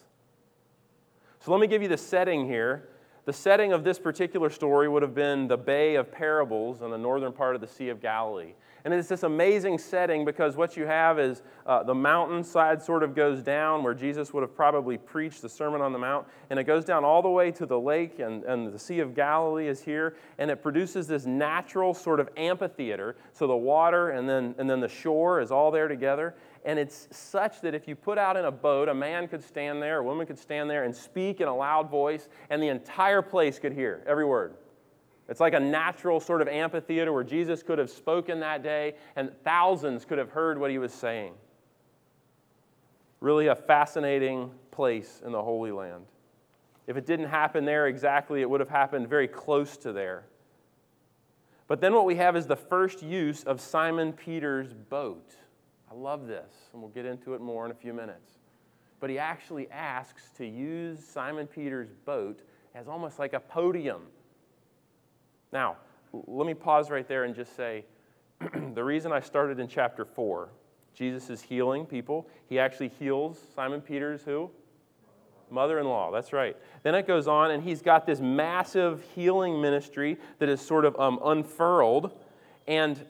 So 1.41 1.51
let 1.53 1.61
me 1.61 1.67
give 1.67 1.83
you 1.83 1.89
the 1.89 1.99
setting 1.99 2.47
here. 2.47 2.89
The 3.27 3.33
setting 3.33 3.73
of 3.73 3.85
this 3.85 3.99
particular 3.99 4.51
story 4.51 4.89
would 4.89 5.03
have 5.03 5.15
been 5.15 5.49
the 5.49 5.57
Bay 5.57 5.95
of 5.97 6.13
Parables 6.13 6.83
on 6.83 6.91
the 6.91 6.99
northern 6.99 7.33
part 7.33 7.55
of 7.55 7.61
the 7.61 7.67
Sea 7.67 7.89
of 7.89 8.01
Galilee. 8.01 8.55
And 8.85 8.93
it's 8.93 9.09
this 9.09 9.23
amazing 9.23 9.79
setting 9.79 10.27
because 10.27 10.57
what 10.57 10.77
you 10.77 10.85
have 10.85 11.19
is 11.19 11.43
uh, 11.65 11.83
the 11.83 11.95
mountainside 11.95 12.83
sort 12.83 13.03
of 13.03 13.15
goes 13.15 13.43
down 13.43 13.83
where 13.83 13.95
Jesus 13.95 14.35
would 14.35 14.43
have 14.43 14.55
probably 14.55 14.99
preached 14.99 15.41
the 15.41 15.49
Sermon 15.49 15.81
on 15.81 15.95
the 15.95 15.99
Mount. 15.99 16.27
And 16.51 16.59
it 16.59 16.65
goes 16.65 16.85
down 16.85 17.03
all 17.03 17.23
the 17.23 17.31
way 17.31 17.51
to 17.53 17.65
the 17.65 17.81
lake, 17.81 18.19
and, 18.19 18.45
and 18.45 18.71
the 18.71 18.79
Sea 18.79 19.01
of 19.01 19.15
Galilee 19.15 19.69
is 19.69 19.81
here. 19.81 20.17
And 20.37 20.51
it 20.51 20.63
produces 20.63 21.07
this 21.07 21.25
natural 21.25 21.95
sort 21.95 22.21
of 22.21 22.29
amphitheater. 22.37 23.17
So 23.33 23.47
the 23.47 23.57
water 23.57 24.11
and 24.11 24.29
then, 24.29 24.55
and 24.59 24.69
then 24.69 24.81
the 24.81 24.89
shore 24.89 25.41
is 25.41 25.51
all 25.51 25.71
there 25.71 25.89
together. 25.89 26.35
And 26.67 26.79
it's 26.79 27.09
such 27.11 27.63
that 27.63 27.75
if 27.75 27.89
you 27.89 27.97
put 27.97 28.19
out 28.19 28.37
in 28.37 28.45
a 28.45 28.53
boat, 28.53 28.91
a 28.91 28.95
man 28.95 29.29
could 29.29 29.43
stand 29.43 29.83
there, 29.83 29.99
a 29.99 30.05
woman 30.05 30.27
could 30.27 30.39
stand 30.39 30.69
there 30.69 30.85
and 30.85 30.95
speak 30.95 31.41
in 31.41 31.49
a 31.49 31.55
loud 31.55 31.89
voice, 31.89 32.29
and 32.51 32.63
the 32.63 32.69
entire 32.69 33.23
place 33.23 33.59
could 33.59 33.73
hear 33.73 34.03
every 34.07 34.27
word. 34.27 34.57
It's 35.29 35.41
like 35.41 35.55
a 35.55 35.61
natural 35.61 36.21
sort 36.21 36.43
of 36.43 36.49
amphitheater 36.49 37.13
where 37.13 37.25
Jesus 37.25 37.63
could 37.63 37.79
have 37.79 37.91
spoken 37.91 38.41
that 38.41 38.63
day 38.63 38.95
and 39.17 39.31
thousands 39.43 40.05
could 40.05 40.19
have 40.19 40.31
heard 40.31 40.59
what 40.59 40.71
he 40.71 40.79
was 40.79 40.93
saying. 40.93 41.33
Really 43.21 43.47
a 43.47 43.55
fascinating 43.55 44.51
place 44.71 45.23
in 45.25 45.33
the 45.33 45.43
Holy 45.43 45.73
Land. 45.73 46.05
If 46.87 46.99
it 46.99 47.07
didn't 47.07 47.29
happen 47.29 47.65
there 47.65 47.87
exactly, 47.87 48.43
it 48.43 48.51
would 48.51 48.61
have 48.61 48.69
happened 48.69 49.09
very 49.09 49.29
close 49.29 49.79
to 49.79 49.93
there. 49.93 50.27
But 51.67 51.81
then 51.81 51.95
what 51.95 52.05
we 52.05 52.17
have 52.17 52.37
is 52.37 52.47
the 52.47 52.57
first 52.57 53.03
use 53.03 53.43
of 53.45 53.61
Simon 53.61 54.13
Peter's 54.13 54.75
boat. 54.75 55.35
I 55.91 55.95
love 55.95 56.27
this, 56.27 56.53
and 56.73 56.83
we'll 56.83 56.91
get 56.91 57.07
into 57.07 57.33
it 57.33 57.41
more 57.41 57.65
in 57.65 57.71
a 57.71 57.75
few 57.75 57.95
minutes. 57.95 58.33
But 59.01 59.09
he 59.09 59.19
actually 59.19 59.71
asks 59.71 60.31
to 60.37 60.47
use 60.47 61.03
Simon 61.03 61.47
Peter's 61.47 61.89
boat 62.05 62.41
as 62.75 62.89
almost 62.89 63.19
like 63.19 63.33
a 63.33 63.41
podium 63.41 64.03
now, 65.55 65.77
let 66.13 66.47
me 66.47 66.55
pause 66.55 66.91
right 66.91 67.07
there 67.07 67.25
and 67.25 67.35
just 67.35 67.57
say 67.57 67.85
the 68.75 68.85
reason 68.85 69.13
I 69.13 69.21
started 69.21 69.61
in 69.61 69.69
chapter 69.69 70.05
4, 70.05 70.51
Jesus 70.93 71.31
is 71.31 71.41
healing 71.41 71.87
people. 71.87 72.29
He 72.49 72.59
actually 72.59 72.89
heals 72.89 73.39
Simon 73.55 73.81
Peter's 73.81 74.23
who? 74.23 74.51
Mother 75.51 75.79
in 75.79 75.87
law, 75.87 76.11
that's 76.11 76.33
right. 76.33 76.57
Then 76.83 76.95
it 76.95 77.07
goes 77.07 77.29
on, 77.29 77.53
and 77.53 77.63
he's 77.63 77.83
got 77.83 78.07
this 78.07 78.21
massive 78.21 79.05
healing 79.15 79.61
ministry 79.61 80.19
that 80.41 80.49
is 80.49 80.61
sort 80.61 80.85
of 80.85 80.99
um, 80.99 81.21
unfurled. 81.25 82.11
And 82.67 83.05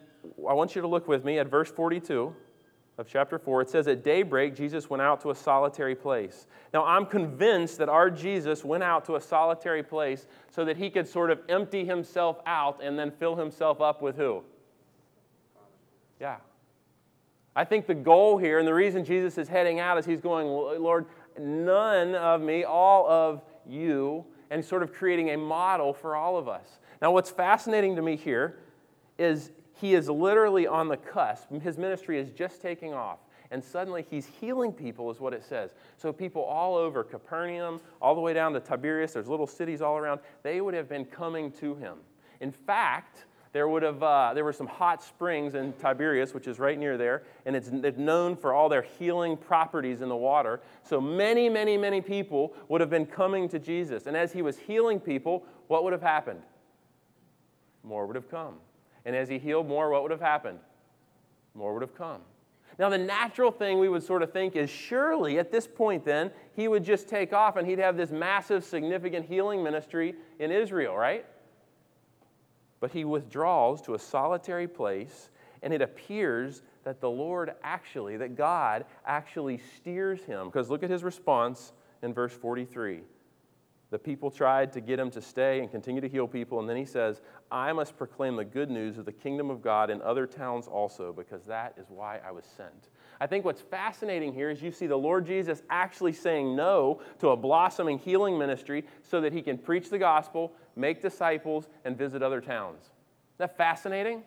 I 0.47 0.53
want 0.53 0.75
you 0.75 0.81
to 0.81 0.87
look 0.87 1.07
with 1.07 1.25
me 1.25 1.39
at 1.39 1.47
verse 1.47 1.71
42 1.71 2.35
of 2.97 3.07
chapter 3.07 3.37
4, 3.37 3.63
it 3.63 3.69
says, 3.69 3.87
At 3.87 4.03
daybreak, 4.03 4.55
Jesus 4.55 4.89
went 4.89 5.01
out 5.01 5.19
to 5.21 5.31
a 5.31 5.35
solitary 5.35 5.95
place. 5.95 6.47
Now, 6.73 6.85
I'm 6.85 7.05
convinced 7.05 7.77
that 7.79 7.89
our 7.89 8.09
Jesus 8.09 8.63
went 8.63 8.83
out 8.83 9.03
to 9.05 9.15
a 9.15 9.21
solitary 9.21 9.83
place 9.83 10.27
so 10.49 10.63
that 10.63 10.77
he 10.77 10.89
could 10.89 11.07
sort 11.07 11.29
of 11.29 11.39
empty 11.49 11.83
himself 11.85 12.39
out 12.45 12.81
and 12.81 12.97
then 12.97 13.11
fill 13.11 13.35
himself 13.35 13.81
up 13.81 14.01
with 14.01 14.15
who? 14.15 14.43
Yeah. 16.21 16.37
I 17.55 17.65
think 17.65 17.85
the 17.85 17.95
goal 17.95 18.37
here, 18.37 18.59
and 18.59 18.67
the 18.67 18.73
reason 18.73 19.03
Jesus 19.03 19.37
is 19.37 19.47
heading 19.47 19.79
out 19.79 19.97
is 19.97 20.05
he's 20.05 20.21
going, 20.21 20.47
Lord, 20.47 21.05
none 21.37 22.15
of 22.15 22.41
me, 22.41 22.63
all 22.63 23.09
of 23.09 23.41
you, 23.67 24.25
and 24.49 24.63
sort 24.63 24.83
of 24.83 24.93
creating 24.93 25.31
a 25.31 25.37
model 25.37 25.93
for 25.93 26.15
all 26.15 26.37
of 26.37 26.47
us. 26.47 26.79
Now, 27.01 27.11
what's 27.11 27.29
fascinating 27.29 27.95
to 27.97 28.01
me 28.01 28.15
here 28.15 28.59
is 29.17 29.51
he 29.75 29.93
is 29.93 30.09
literally 30.09 30.67
on 30.67 30.87
the 30.87 30.97
cusp. 30.97 31.51
His 31.61 31.77
ministry 31.77 32.19
is 32.19 32.29
just 32.29 32.61
taking 32.61 32.93
off. 32.93 33.19
And 33.51 33.63
suddenly 33.63 34.05
he's 34.09 34.25
healing 34.25 34.73
people, 34.73 35.11
is 35.11 35.19
what 35.19 35.33
it 35.33 35.43
says. 35.43 35.71
So, 35.97 36.11
people 36.11 36.41
all 36.41 36.75
over 36.75 37.03
Capernaum, 37.03 37.79
all 38.01 38.15
the 38.15 38.21
way 38.21 38.33
down 38.33 38.53
to 38.53 38.59
Tiberias, 38.59 39.13
there's 39.13 39.27
little 39.27 39.47
cities 39.47 39.81
all 39.81 39.97
around, 39.97 40.19
they 40.43 40.61
would 40.61 40.73
have 40.73 40.89
been 40.89 41.05
coming 41.05 41.51
to 41.53 41.75
him. 41.75 41.97
In 42.41 42.51
fact, 42.51 43.25
there, 43.53 43.69
would 43.69 43.83
have, 43.83 44.01
uh, 44.01 44.33
there 44.33 44.43
were 44.43 44.51
some 44.51 44.67
hot 44.67 45.03
springs 45.03 45.55
in 45.55 45.73
Tiberias, 45.73 46.33
which 46.33 46.47
is 46.47 46.57
right 46.59 46.77
near 46.77 46.97
there, 46.97 47.23
and 47.45 47.55
it's, 47.55 47.69
it's 47.69 47.97
known 47.97 48.35
for 48.35 48.53
all 48.53 48.67
their 48.67 48.81
healing 48.81 49.37
properties 49.37 50.01
in 50.01 50.09
the 50.09 50.15
water. 50.15 50.59
So, 50.83 50.99
many, 50.99 51.47
many, 51.47 51.77
many 51.77 52.01
people 52.01 52.53
would 52.67 52.81
have 52.81 52.89
been 52.89 53.05
coming 53.05 53.47
to 53.49 53.59
Jesus. 53.59 54.07
And 54.07 54.17
as 54.17 54.33
he 54.33 54.41
was 54.41 54.57
healing 54.57 54.99
people, 54.99 55.45
what 55.67 55.83
would 55.83 55.93
have 55.93 56.01
happened? 56.01 56.41
More 57.83 58.07
would 58.07 58.15
have 58.15 58.29
come. 58.29 58.55
And 59.05 59.15
as 59.15 59.29
he 59.29 59.37
healed 59.37 59.67
more, 59.67 59.89
what 59.89 60.01
would 60.01 60.11
have 60.11 60.21
happened? 60.21 60.59
More 61.53 61.73
would 61.73 61.81
have 61.81 61.95
come. 61.95 62.21
Now, 62.77 62.89
the 62.89 62.97
natural 62.97 63.51
thing 63.51 63.79
we 63.79 63.87
would 63.87 64.03
sort 64.03 64.21
of 64.21 64.33
think 64.33 64.55
is 64.55 64.69
surely 64.69 65.39
at 65.39 65.51
this 65.51 65.65
point, 65.65 66.03
then, 66.03 66.31
he 66.53 66.67
would 66.67 66.83
just 66.83 67.07
take 67.07 67.31
off 67.31 67.55
and 67.55 67.67
he'd 67.67 67.79
have 67.79 67.95
this 67.95 68.11
massive, 68.11 68.65
significant 68.65 69.25
healing 69.25 69.63
ministry 69.63 70.15
in 70.39 70.51
Israel, 70.51 70.95
right? 70.95 71.25
But 72.81 72.91
he 72.91 73.05
withdraws 73.05 73.81
to 73.83 73.93
a 73.93 73.99
solitary 73.99 74.67
place, 74.67 75.29
and 75.63 75.73
it 75.73 75.81
appears 75.81 76.63
that 76.83 76.99
the 76.99 77.09
Lord 77.09 77.53
actually, 77.63 78.17
that 78.17 78.35
God 78.35 78.85
actually 79.05 79.61
steers 79.77 80.23
him. 80.23 80.47
Because 80.47 80.69
look 80.69 80.83
at 80.83 80.89
his 80.89 81.03
response 81.03 81.71
in 82.03 82.13
verse 82.13 82.33
43. 82.33 83.01
The 83.95 83.99
people 83.99 84.29
tried 84.29 84.73
to 84.73 84.81
get 84.81 84.99
him 84.99 85.09
to 85.11 85.21
stay 85.21 85.61
and 85.61 85.71
continue 85.71 86.01
to 86.01 86.09
heal 86.09 86.27
people. 86.27 86.59
And 86.59 86.67
then 86.67 86.75
he 86.75 86.83
says, 86.83 87.21
I 87.49 87.71
must 87.71 87.95
proclaim 87.95 88.35
the 88.35 88.43
good 88.43 88.69
news 88.69 88.97
of 88.97 89.05
the 89.05 89.13
kingdom 89.13 89.49
of 89.49 89.61
God 89.61 89.89
in 89.89 90.01
other 90.01 90.27
towns 90.27 90.67
also, 90.67 91.13
because 91.13 91.45
that 91.45 91.75
is 91.77 91.85
why 91.87 92.19
I 92.27 92.31
was 92.31 92.43
sent. 92.43 92.89
I 93.21 93.27
think 93.27 93.45
what's 93.45 93.61
fascinating 93.61 94.33
here 94.33 94.49
is 94.49 94.61
you 94.61 94.73
see 94.73 94.85
the 94.85 94.97
Lord 94.97 95.25
Jesus 95.25 95.63
actually 95.69 96.11
saying 96.11 96.57
no 96.57 96.99
to 97.19 97.29
a 97.29 97.37
blossoming 97.37 97.97
healing 97.97 98.37
ministry 98.37 98.83
so 99.01 99.21
that 99.21 99.31
he 99.31 99.41
can 99.41 99.57
preach 99.57 99.89
the 99.89 99.97
gospel, 99.97 100.51
make 100.75 101.01
disciples, 101.01 101.69
and 101.85 101.97
visit 101.97 102.21
other 102.21 102.41
towns. 102.41 102.81
Isn't 102.81 103.37
that 103.37 103.55
fascinating? 103.55 104.23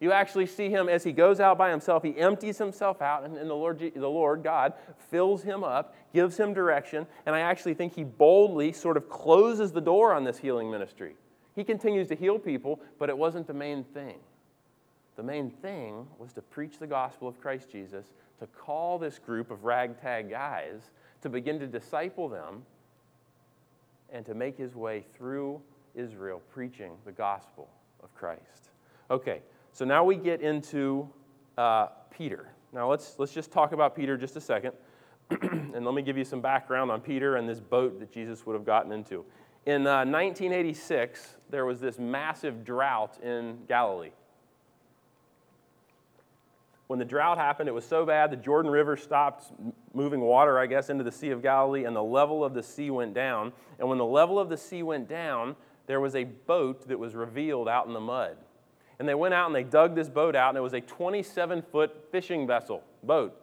You 0.00 0.12
actually 0.12 0.46
see 0.46 0.70
him 0.70 0.88
as 0.88 1.04
he 1.04 1.12
goes 1.12 1.40
out 1.40 1.58
by 1.58 1.70
himself, 1.70 2.02
he 2.02 2.16
empties 2.18 2.56
himself 2.56 3.02
out, 3.02 3.22
and, 3.24 3.36
and 3.36 3.50
the, 3.50 3.54
Lord, 3.54 3.78
the 3.94 4.08
Lord 4.08 4.42
God 4.42 4.72
fills 5.10 5.42
him 5.42 5.62
up, 5.62 5.94
gives 6.14 6.38
him 6.38 6.54
direction, 6.54 7.06
and 7.26 7.36
I 7.36 7.40
actually 7.40 7.74
think 7.74 7.94
he 7.94 8.04
boldly 8.04 8.72
sort 8.72 8.96
of 8.96 9.10
closes 9.10 9.72
the 9.72 9.80
door 9.80 10.14
on 10.14 10.24
this 10.24 10.38
healing 10.38 10.70
ministry. 10.70 11.16
He 11.54 11.64
continues 11.64 12.08
to 12.08 12.14
heal 12.14 12.38
people, 12.38 12.80
but 12.98 13.10
it 13.10 13.18
wasn't 13.18 13.46
the 13.46 13.52
main 13.52 13.84
thing. 13.84 14.16
The 15.16 15.22
main 15.22 15.50
thing 15.50 16.06
was 16.18 16.32
to 16.32 16.40
preach 16.40 16.78
the 16.78 16.86
gospel 16.86 17.28
of 17.28 17.38
Christ 17.38 17.70
Jesus, 17.70 18.06
to 18.38 18.46
call 18.46 18.98
this 18.98 19.18
group 19.18 19.50
of 19.50 19.64
ragtag 19.64 20.30
guys, 20.30 20.92
to 21.20 21.28
begin 21.28 21.58
to 21.58 21.66
disciple 21.66 22.26
them, 22.26 22.62
and 24.10 24.24
to 24.24 24.32
make 24.32 24.56
his 24.56 24.74
way 24.74 25.04
through 25.14 25.60
Israel 25.94 26.40
preaching 26.54 26.92
the 27.04 27.12
gospel 27.12 27.68
of 28.02 28.14
Christ. 28.14 28.70
Okay, 29.10 29.42
so 29.72 29.84
now 29.84 30.04
we 30.04 30.16
get 30.16 30.40
into 30.40 31.08
uh, 31.56 31.86
Peter. 32.10 32.48
Now 32.72 32.90
let's, 32.90 33.16
let's 33.18 33.32
just 33.32 33.50
talk 33.50 33.72
about 33.72 33.94
Peter 33.94 34.16
just 34.16 34.36
a 34.36 34.40
second. 34.40 34.72
and 35.30 35.84
let 35.84 35.94
me 35.94 36.02
give 36.02 36.18
you 36.18 36.24
some 36.24 36.40
background 36.40 36.90
on 36.90 37.00
Peter 37.00 37.36
and 37.36 37.48
this 37.48 37.60
boat 37.60 38.00
that 38.00 38.12
Jesus 38.12 38.44
would 38.46 38.54
have 38.54 38.66
gotten 38.66 38.90
into. 38.90 39.24
In 39.66 39.86
uh, 39.86 40.04
1986, 40.04 41.36
there 41.50 41.64
was 41.66 41.80
this 41.80 41.98
massive 41.98 42.64
drought 42.64 43.18
in 43.22 43.58
Galilee. 43.68 44.10
When 46.88 46.98
the 46.98 47.04
drought 47.04 47.38
happened, 47.38 47.68
it 47.68 47.72
was 47.72 47.84
so 47.84 48.04
bad 48.04 48.32
the 48.32 48.36
Jordan 48.36 48.70
River 48.70 48.96
stopped 48.96 49.52
moving 49.94 50.20
water, 50.20 50.58
I 50.58 50.66
guess, 50.66 50.90
into 50.90 51.04
the 51.04 51.12
Sea 51.12 51.30
of 51.30 51.42
Galilee, 51.42 51.84
and 51.84 51.94
the 51.94 52.02
level 52.02 52.44
of 52.44 52.52
the 52.52 52.64
sea 52.64 52.90
went 52.90 53.14
down. 53.14 53.52
And 53.78 53.88
when 53.88 53.98
the 53.98 54.04
level 54.04 54.40
of 54.40 54.48
the 54.48 54.56
sea 54.56 54.82
went 54.82 55.08
down, 55.08 55.54
there 55.86 56.00
was 56.00 56.16
a 56.16 56.24
boat 56.24 56.88
that 56.88 56.98
was 56.98 57.14
revealed 57.14 57.68
out 57.68 57.86
in 57.86 57.92
the 57.92 58.00
mud. 58.00 58.36
And 59.00 59.08
they 59.08 59.14
went 59.14 59.32
out 59.32 59.46
and 59.46 59.54
they 59.54 59.64
dug 59.64 59.94
this 59.94 60.10
boat 60.10 60.36
out, 60.36 60.50
and 60.50 60.58
it 60.58 60.60
was 60.60 60.74
a 60.74 60.80
27 60.82 61.62
foot 61.72 62.08
fishing 62.12 62.46
vessel, 62.46 62.84
boat. 63.02 63.34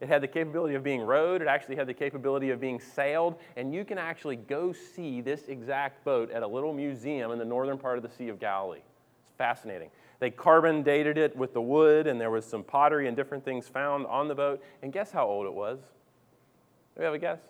It 0.00 0.06
had 0.06 0.22
the 0.22 0.28
capability 0.28 0.76
of 0.76 0.84
being 0.84 1.00
rowed, 1.00 1.42
it 1.42 1.48
actually 1.48 1.74
had 1.74 1.88
the 1.88 1.94
capability 1.94 2.50
of 2.50 2.60
being 2.60 2.78
sailed, 2.78 3.34
and 3.56 3.74
you 3.74 3.84
can 3.84 3.98
actually 3.98 4.36
go 4.36 4.72
see 4.72 5.20
this 5.20 5.48
exact 5.48 6.04
boat 6.04 6.30
at 6.30 6.44
a 6.44 6.46
little 6.46 6.72
museum 6.72 7.32
in 7.32 7.38
the 7.40 7.44
northern 7.44 7.78
part 7.78 7.96
of 7.96 8.04
the 8.04 8.10
Sea 8.10 8.28
of 8.28 8.38
Galilee. 8.38 8.78
It's 9.24 9.32
fascinating. 9.36 9.90
They 10.20 10.30
carbon 10.30 10.84
dated 10.84 11.18
it 11.18 11.36
with 11.36 11.52
the 11.52 11.62
wood, 11.62 12.06
and 12.06 12.20
there 12.20 12.30
was 12.30 12.44
some 12.44 12.62
pottery 12.62 13.08
and 13.08 13.16
different 13.16 13.44
things 13.44 13.66
found 13.66 14.06
on 14.06 14.28
the 14.28 14.36
boat. 14.36 14.62
And 14.82 14.92
guess 14.92 15.10
how 15.10 15.26
old 15.26 15.46
it 15.46 15.52
was? 15.52 15.80
Do 15.80 17.00
we 17.00 17.04
have 17.04 17.14
a 17.14 17.18
guess? 17.18 17.40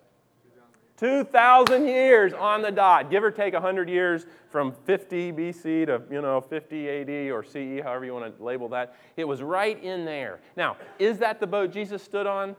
2,000 1.02 1.88
years 1.88 2.32
on 2.32 2.62
the 2.62 2.71
dot, 2.71 3.11
give 3.11 3.25
or 3.25 3.32
take 3.32 3.54
100 3.54 3.88
years 3.88 4.25
from 4.50 4.73
50 4.85 5.32
BC 5.32 5.87
to, 5.87 6.00
you 6.09 6.23
know, 6.23 6.40
50 6.40 6.88
AD 6.88 7.11
or 7.32 7.42
CE, 7.42 7.82
however 7.82 8.04
you 8.04 8.14
want 8.14 8.38
to 8.38 8.40
label 8.40 8.68
that. 8.68 8.94
It 9.16 9.26
was 9.26 9.42
right 9.42 9.82
in 9.82 10.04
there. 10.04 10.38
Now, 10.56 10.76
is 11.00 11.18
that 11.18 11.40
the 11.40 11.47
boat 11.49 11.73
Jesus 11.73 12.04
stood 12.04 12.28
on? 12.28 12.54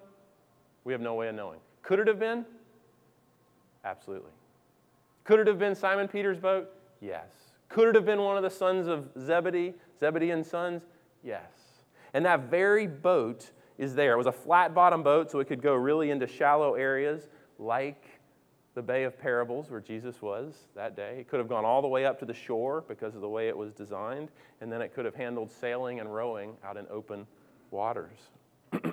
We 0.84 0.92
have 0.92 1.00
no 1.00 1.14
way 1.14 1.30
of 1.30 1.36
knowing. 1.36 1.60
Could 1.84 2.00
it 2.00 2.08
have 2.08 2.20
been? 2.20 2.46
Absolutely. 3.86 4.32
Could 5.24 5.40
it 5.40 5.48
have 5.48 5.58
been 5.60 5.74
Simon 5.74 6.10
Peter's 6.10 6.38
boat? 6.38 6.70
Yes. 7.00 7.28
Could 7.70 7.88
it 7.88 7.96
have 7.96 8.06
been 8.06 8.20
one 8.24 8.36
of 8.36 8.44
the 8.44 8.50
sons 8.50 8.88
of 8.88 9.10
Zebedee, 9.18 9.74
Zebedee 10.02 10.32
and 10.32 10.46
sons? 10.46 10.82
Yes. 11.24 11.48
And 12.14 12.26
that 12.26 12.50
very 12.52 12.88
boat 12.88 13.52
is 13.78 13.96
there. 13.96 14.16
It 14.16 14.18
was 14.18 14.28
a 14.28 14.34
flat 14.34 14.74
bottom 14.74 15.02
boat, 15.02 15.32
so 15.32 15.40
it 15.40 15.48
could 15.48 15.62
go 15.62 15.76
really 15.76 16.12
into 16.12 16.28
shallow 16.28 16.74
areas 16.74 17.30
like 17.58 18.13
the 18.76 18.82
Bay 18.82 19.04
of 19.04 19.20
Parables, 19.20 19.70
where 19.70 19.80
Jesus 19.80 20.22
was 20.22 20.56
that 20.76 20.96
day. 20.96 21.18
It 21.20 21.28
could 21.28 21.40
have 21.40 21.48
gone 21.48 21.64
all 21.64 21.82
the 21.82 21.88
way 21.88 22.06
up 22.06 22.18
to 22.20 22.26
the 22.26 22.34
shore 22.34 22.84
because 22.88 23.14
of 23.16 23.22
the 23.22 23.30
way 23.30 23.48
it 23.48 23.56
was 23.56 23.74
designed, 23.74 24.30
and 24.62 24.72
then 24.72 24.82
it 24.82 24.94
could 24.96 25.06
have 25.06 25.16
handled 25.16 25.52
sailing 25.52 26.00
and 26.00 26.14
rowing 26.14 26.54
out 26.64 26.78
in 26.78 26.88
open 26.90 27.28
waters. 27.70 28.18
now, 28.74 28.90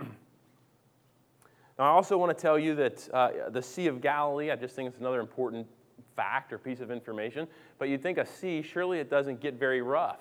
I 1.79 1.89
also 1.89 2.19
want 2.19 2.37
to 2.37 2.41
tell 2.41 2.59
you 2.59 2.75
that 2.75 3.09
uh, 3.15 3.31
the 3.51 3.63
Sea 3.63 3.87
of 3.87 4.03
Galilee, 4.03 4.51
I 4.51 4.57
just 4.57 4.77
think 4.77 4.89
it's 4.89 5.01
another 5.01 5.21
important 5.21 5.67
fact 6.15 6.53
or 6.53 6.59
piece 6.59 6.81
of 6.81 6.91
information, 6.91 7.49
but 7.79 7.89
you'd 7.89 8.03
think 8.03 8.19
a 8.19 8.27
sea, 8.27 8.61
surely 8.61 8.99
it 8.99 9.09
doesn't 9.09 9.41
get 9.41 9.55
very 9.55 9.81
rough. 9.81 10.21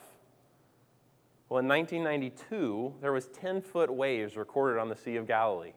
Well, 1.49 1.59
in 1.59 1.67
1992, 1.67 2.93
there 3.01 3.11
was 3.11 3.27
10-foot 3.27 3.91
waves 3.91 4.37
recorded 4.37 4.79
on 4.79 4.87
the 4.87 4.95
Sea 4.95 5.17
of 5.17 5.27
Galilee. 5.27 5.73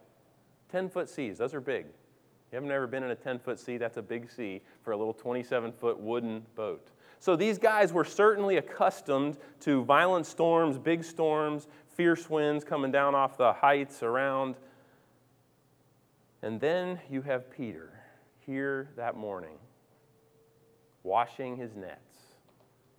10-foot 0.73 1.09
seas, 1.09 1.39
those 1.39 1.55
are 1.55 1.61
big. 1.61 1.87
You 2.53 2.57
haven't 2.57 2.71
ever 2.71 2.87
been 2.87 3.03
in 3.03 3.11
a 3.11 3.17
10 3.17 3.39
foot 3.39 3.59
sea, 3.59 3.79
that's 3.79 3.97
a 3.97 4.03
big 4.03 4.31
sea 4.31 4.61
for 4.83 4.93
a 4.93 4.97
little 4.97 5.15
27 5.15 5.73
foot 5.73 5.99
wooden 5.99 6.45
boat. 6.55 6.87
So 7.19 7.35
these 7.35 7.59
guys 7.59 7.95
were 7.95 8.05
certainly 8.05 8.59
accustomed 8.59 9.39
to 9.61 9.85
violent 9.85 10.27
storms, 10.27 10.77
big 10.77 11.03
storms, 11.03 11.67
fierce 11.97 12.29
winds 12.29 12.63
coming 12.63 12.93
down 12.93 13.15
off 13.15 13.39
the 13.39 13.55
heights 13.55 14.03
around. 14.03 14.57
And 16.43 16.61
then 16.61 17.01
you 17.11 17.23
have 17.23 17.51
Peter 17.51 17.91
here 18.41 18.91
that 18.97 19.17
morning, 19.17 19.57
washing 21.05 21.57
his 21.57 21.75
nets, 21.75 22.19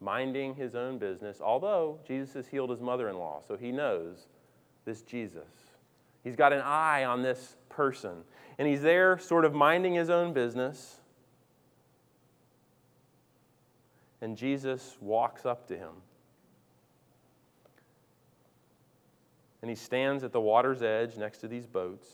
minding 0.02 0.56
his 0.56 0.74
own 0.74 0.98
business, 0.98 1.42
although 1.42 2.00
Jesus 2.08 2.34
has 2.34 2.48
healed 2.48 2.72
his 2.72 2.82
mother 2.82 3.08
in 3.08 3.18
law, 3.18 3.42
so 3.48 3.56
he 3.56 3.72
knows 3.72 4.26
this 4.86 5.04
Jesus. 5.04 5.50
He's 6.24 6.36
got 6.36 6.54
an 6.54 6.62
eye 6.62 7.04
on 7.04 7.22
this 7.22 7.58
person 7.70 8.24
and 8.58 8.68
he's 8.68 8.82
there 8.82 9.18
sort 9.18 9.46
of 9.46 9.54
minding 9.54 9.94
his 9.94 10.10
own 10.10 10.34
business. 10.34 10.98
And 14.22 14.38
Jesus 14.38 14.96
walks 15.02 15.46
up 15.46 15.68
to 15.68 15.78
him. 15.78 15.92
And 19.62 19.70
he 19.70 19.76
stands 19.76 20.24
at 20.24 20.32
the 20.32 20.42
water's 20.42 20.82
edge 20.82 21.18
next 21.18 21.40
to 21.40 21.48
these 21.48 21.66
boats. 21.66 22.08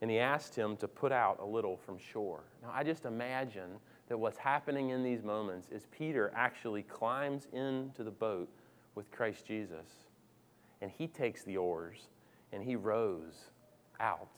And 0.00 0.10
he 0.10 0.18
asked 0.18 0.54
him 0.54 0.76
to 0.78 0.88
put 0.88 1.12
out 1.12 1.38
a 1.40 1.44
little 1.44 1.76
from 1.76 1.98
shore. 1.98 2.40
Now, 2.62 2.70
I 2.74 2.84
just 2.84 3.04
imagine 3.04 3.70
that 4.08 4.18
what's 4.18 4.38
happening 4.38 4.90
in 4.90 5.02
these 5.02 5.22
moments 5.22 5.68
is 5.70 5.86
Peter 5.90 6.32
actually 6.34 6.82
climbs 6.82 7.46
into 7.52 8.02
the 8.02 8.10
boat 8.10 8.48
with 8.94 9.10
Christ 9.10 9.46
Jesus. 9.46 9.86
And 10.80 10.90
he 10.90 11.06
takes 11.06 11.42
the 11.42 11.56
oars 11.56 12.08
and 12.52 12.62
he 12.62 12.76
rows 12.76 13.50
out. 14.00 14.28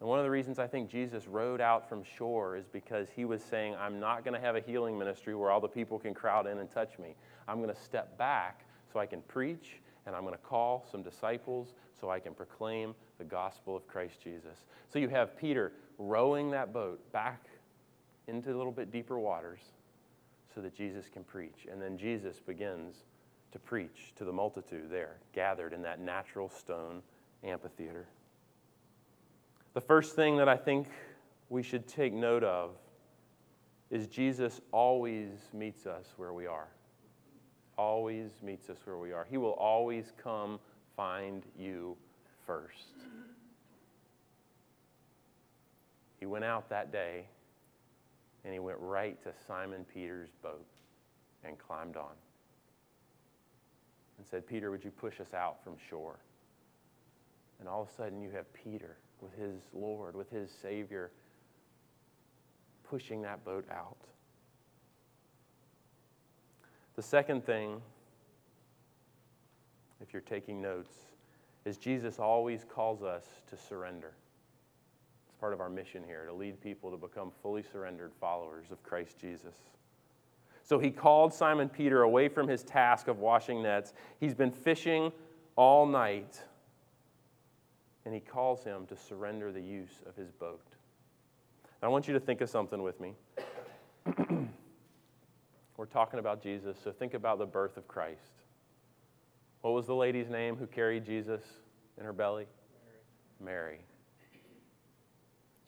And 0.00 0.08
one 0.08 0.18
of 0.18 0.24
the 0.24 0.30
reasons 0.30 0.58
I 0.58 0.66
think 0.66 0.90
Jesus 0.90 1.26
rowed 1.26 1.60
out 1.60 1.88
from 1.88 2.02
shore 2.02 2.56
is 2.56 2.66
because 2.66 3.08
he 3.14 3.24
was 3.24 3.42
saying, 3.42 3.74
I'm 3.78 3.98
not 3.98 4.24
going 4.24 4.34
to 4.34 4.40
have 4.40 4.56
a 4.56 4.60
healing 4.60 4.98
ministry 4.98 5.34
where 5.34 5.50
all 5.50 5.60
the 5.60 5.68
people 5.68 5.98
can 5.98 6.12
crowd 6.12 6.46
in 6.46 6.58
and 6.58 6.70
touch 6.70 6.98
me. 6.98 7.14
I'm 7.48 7.62
going 7.62 7.74
to 7.74 7.80
step 7.80 8.18
back 8.18 8.66
so 8.92 9.00
I 9.00 9.06
can 9.06 9.22
preach, 9.22 9.80
and 10.06 10.14
I'm 10.14 10.22
going 10.22 10.34
to 10.34 10.42
call 10.42 10.86
some 10.90 11.02
disciples 11.02 11.74
so 11.98 12.10
I 12.10 12.20
can 12.20 12.34
proclaim 12.34 12.94
the 13.18 13.24
gospel 13.24 13.74
of 13.74 13.86
Christ 13.86 14.20
Jesus. 14.22 14.66
So 14.92 14.98
you 14.98 15.08
have 15.08 15.36
Peter 15.36 15.72
rowing 15.98 16.50
that 16.50 16.74
boat 16.74 17.00
back 17.12 17.46
into 18.28 18.54
a 18.54 18.56
little 18.56 18.72
bit 18.72 18.90
deeper 18.90 19.18
waters 19.18 19.60
so 20.54 20.60
that 20.60 20.74
Jesus 20.74 21.06
can 21.08 21.24
preach. 21.24 21.66
And 21.70 21.80
then 21.80 21.96
Jesus 21.96 22.38
begins 22.38 23.04
to 23.52 23.58
preach 23.58 24.12
to 24.16 24.24
the 24.24 24.32
multitude 24.32 24.90
there, 24.90 25.16
gathered 25.32 25.72
in 25.72 25.80
that 25.82 26.00
natural 26.00 26.50
stone 26.50 27.02
amphitheater. 27.44 28.06
The 29.76 29.82
first 29.82 30.16
thing 30.16 30.38
that 30.38 30.48
I 30.48 30.56
think 30.56 30.88
we 31.50 31.62
should 31.62 31.86
take 31.86 32.14
note 32.14 32.42
of 32.42 32.70
is 33.90 34.06
Jesus 34.06 34.58
always 34.72 35.28
meets 35.52 35.84
us 35.84 36.14
where 36.16 36.32
we 36.32 36.46
are. 36.46 36.68
Always 37.76 38.30
meets 38.42 38.70
us 38.70 38.78
where 38.86 38.96
we 38.96 39.12
are. 39.12 39.26
He 39.28 39.36
will 39.36 39.52
always 39.52 40.14
come 40.16 40.60
find 40.96 41.42
you 41.58 41.94
first. 42.46 42.94
He 46.20 46.24
went 46.24 46.46
out 46.46 46.70
that 46.70 46.90
day 46.90 47.26
and 48.46 48.54
he 48.54 48.58
went 48.58 48.78
right 48.80 49.22
to 49.24 49.30
Simon 49.46 49.84
Peter's 49.92 50.30
boat 50.42 50.64
and 51.44 51.58
climbed 51.58 51.98
on 51.98 52.14
and 54.16 54.26
said, 54.26 54.46
Peter, 54.46 54.70
would 54.70 54.82
you 54.82 54.90
push 54.90 55.20
us 55.20 55.34
out 55.34 55.62
from 55.62 55.74
shore? 55.90 56.18
And 57.60 57.68
all 57.68 57.82
of 57.82 57.90
a 57.90 57.92
sudden, 57.92 58.22
you 58.22 58.30
have 58.30 58.50
Peter 58.54 58.96
with 59.20 59.34
his 59.34 59.62
Lord, 59.72 60.14
with 60.14 60.30
his 60.30 60.50
Savior, 60.50 61.10
pushing 62.88 63.22
that 63.22 63.44
boat 63.44 63.64
out. 63.70 63.96
The 66.94 67.02
second 67.02 67.44
thing, 67.44 67.80
if 70.00 70.12
you're 70.12 70.22
taking 70.22 70.62
notes, 70.62 70.94
is 71.64 71.76
Jesus 71.76 72.18
always 72.18 72.64
calls 72.64 73.02
us 73.02 73.24
to 73.50 73.56
surrender. 73.56 74.12
It's 75.26 75.40
part 75.40 75.52
of 75.52 75.60
our 75.60 75.68
mission 75.68 76.02
here 76.06 76.24
to 76.26 76.32
lead 76.32 76.60
people 76.60 76.90
to 76.90 76.96
become 76.96 77.32
fully 77.42 77.62
surrendered 77.62 78.12
followers 78.20 78.70
of 78.70 78.82
Christ 78.82 79.18
Jesus. 79.18 79.54
So 80.62 80.78
he 80.78 80.90
called 80.90 81.34
Simon 81.34 81.68
Peter 81.68 82.02
away 82.02 82.28
from 82.28 82.48
his 82.48 82.62
task 82.62 83.08
of 83.08 83.18
washing 83.18 83.62
nets. 83.62 83.92
He's 84.18 84.34
been 84.34 84.50
fishing 84.50 85.12
all 85.54 85.86
night 85.86 86.42
and 88.06 88.14
he 88.14 88.20
calls 88.20 88.62
him 88.62 88.86
to 88.86 88.96
surrender 88.96 89.52
the 89.52 89.60
use 89.60 90.00
of 90.08 90.14
his 90.14 90.30
boat. 90.30 90.64
Now, 91.82 91.88
I 91.88 91.90
want 91.90 92.06
you 92.06 92.14
to 92.14 92.20
think 92.20 92.40
of 92.40 92.48
something 92.48 92.80
with 92.80 93.00
me. 93.00 93.14
We're 95.76 95.86
talking 95.86 96.20
about 96.20 96.40
Jesus, 96.40 96.78
so 96.82 96.92
think 96.92 97.14
about 97.14 97.40
the 97.40 97.46
birth 97.46 97.76
of 97.76 97.88
Christ. 97.88 98.44
What 99.60 99.72
was 99.72 99.86
the 99.86 99.94
lady's 99.94 100.30
name 100.30 100.54
who 100.54 100.68
carried 100.68 101.04
Jesus 101.04 101.42
in 101.98 102.04
her 102.04 102.12
belly? 102.12 102.46
Mary. 103.40 103.74
Mary. 103.74 103.80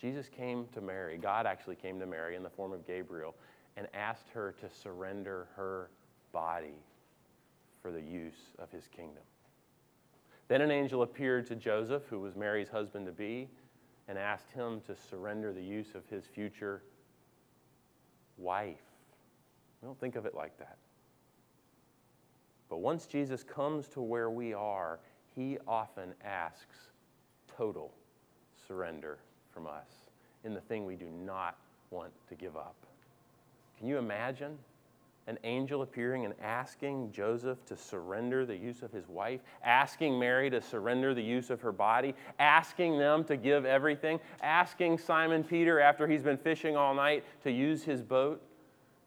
Jesus 0.01 0.29
came 0.29 0.67
to 0.75 0.81
Mary. 0.81 1.19
God 1.19 1.45
actually 1.45 1.75
came 1.75 1.99
to 1.99 2.07
Mary 2.07 2.37
in 2.37 2.45
the 2.45 2.51
form 2.51 2.73
of 2.73 2.87
Gabriel 2.87 3.35
and 3.77 3.89
asked 3.95 4.29
her 4.33 4.55
to 4.61 4.71
surrender 4.71 5.49
her 5.57 5.91
body 6.31 6.79
for 7.83 7.91
the 7.91 8.01
use 8.01 8.55
of 8.61 8.71
his 8.71 8.87
kingdom. 8.87 9.25
Then 10.49 10.63
an 10.63 10.71
angel 10.71 11.03
appeared 11.03 11.47
to 11.49 11.55
Joseph, 11.55 12.05
who 12.09 12.21
was 12.21 12.35
Mary's 12.35 12.69
husband 12.69 13.07
to 13.07 13.13
be, 13.13 13.49
and 14.09 14.19
asked 14.19 14.51
him 14.51 14.81
to 14.87 14.97
surrender 14.97 15.53
the 15.53 15.63
use 15.63 15.95
of 15.95 16.07
his 16.07 16.25
future 16.25 16.83
wife. 18.39 18.81
We 19.81 19.87
don't 19.87 20.01
think 20.01 20.17
of 20.17 20.25
it 20.25 20.35
like 20.35 20.59
that. 20.59 20.79
But 22.71 22.79
once 22.79 23.07
Jesus 23.07 23.43
comes 23.43 23.89
to 23.89 24.01
where 24.01 24.31
we 24.31 24.55
are, 24.55 24.99
he 25.35 25.59
often 25.67 26.15
asks 26.25 26.77
total 27.57 27.93
surrender 28.67 29.19
from 29.53 29.67
us 29.67 30.11
in 30.45 30.55
the 30.55 30.61
thing 30.61 30.85
we 30.85 30.97
do 30.97 31.09
not 31.25 31.57
want 31.91 32.13
to 32.29 32.35
give 32.35 32.57
up. 32.57 32.77
Can 33.79 33.87
you 33.87 33.99
imagine 33.99 34.59
an 35.29 35.39
angel 35.45 35.83
appearing 35.83 36.25
and 36.25 36.33
asking 36.43 37.13
Joseph 37.13 37.63
to 37.67 37.77
surrender 37.77 38.47
the 38.47 38.57
use 38.57 38.81
of 38.81 38.91
his 38.91 39.07
wife, 39.09 39.41
asking 39.63 40.19
Mary 40.19 40.49
to 40.49 40.63
surrender 40.63 41.13
the 41.13 41.23
use 41.23 41.51
of 41.51 41.61
her 41.61 41.71
body, 41.71 42.15
asking 42.39 42.99
them 42.99 43.23
to 43.25 43.37
give 43.37 43.67
everything, 43.67 44.19
asking 44.41 44.97
Simon 44.97 45.45
Peter, 45.45 45.81
after 45.81 46.09
he's 46.09 46.23
been 46.23 46.39
fishing 46.39 46.79
all 46.79 46.95
night, 46.95 47.25
to 47.43 47.53
use 47.53 47.85
his 47.85 48.03
boat. 48.03 48.43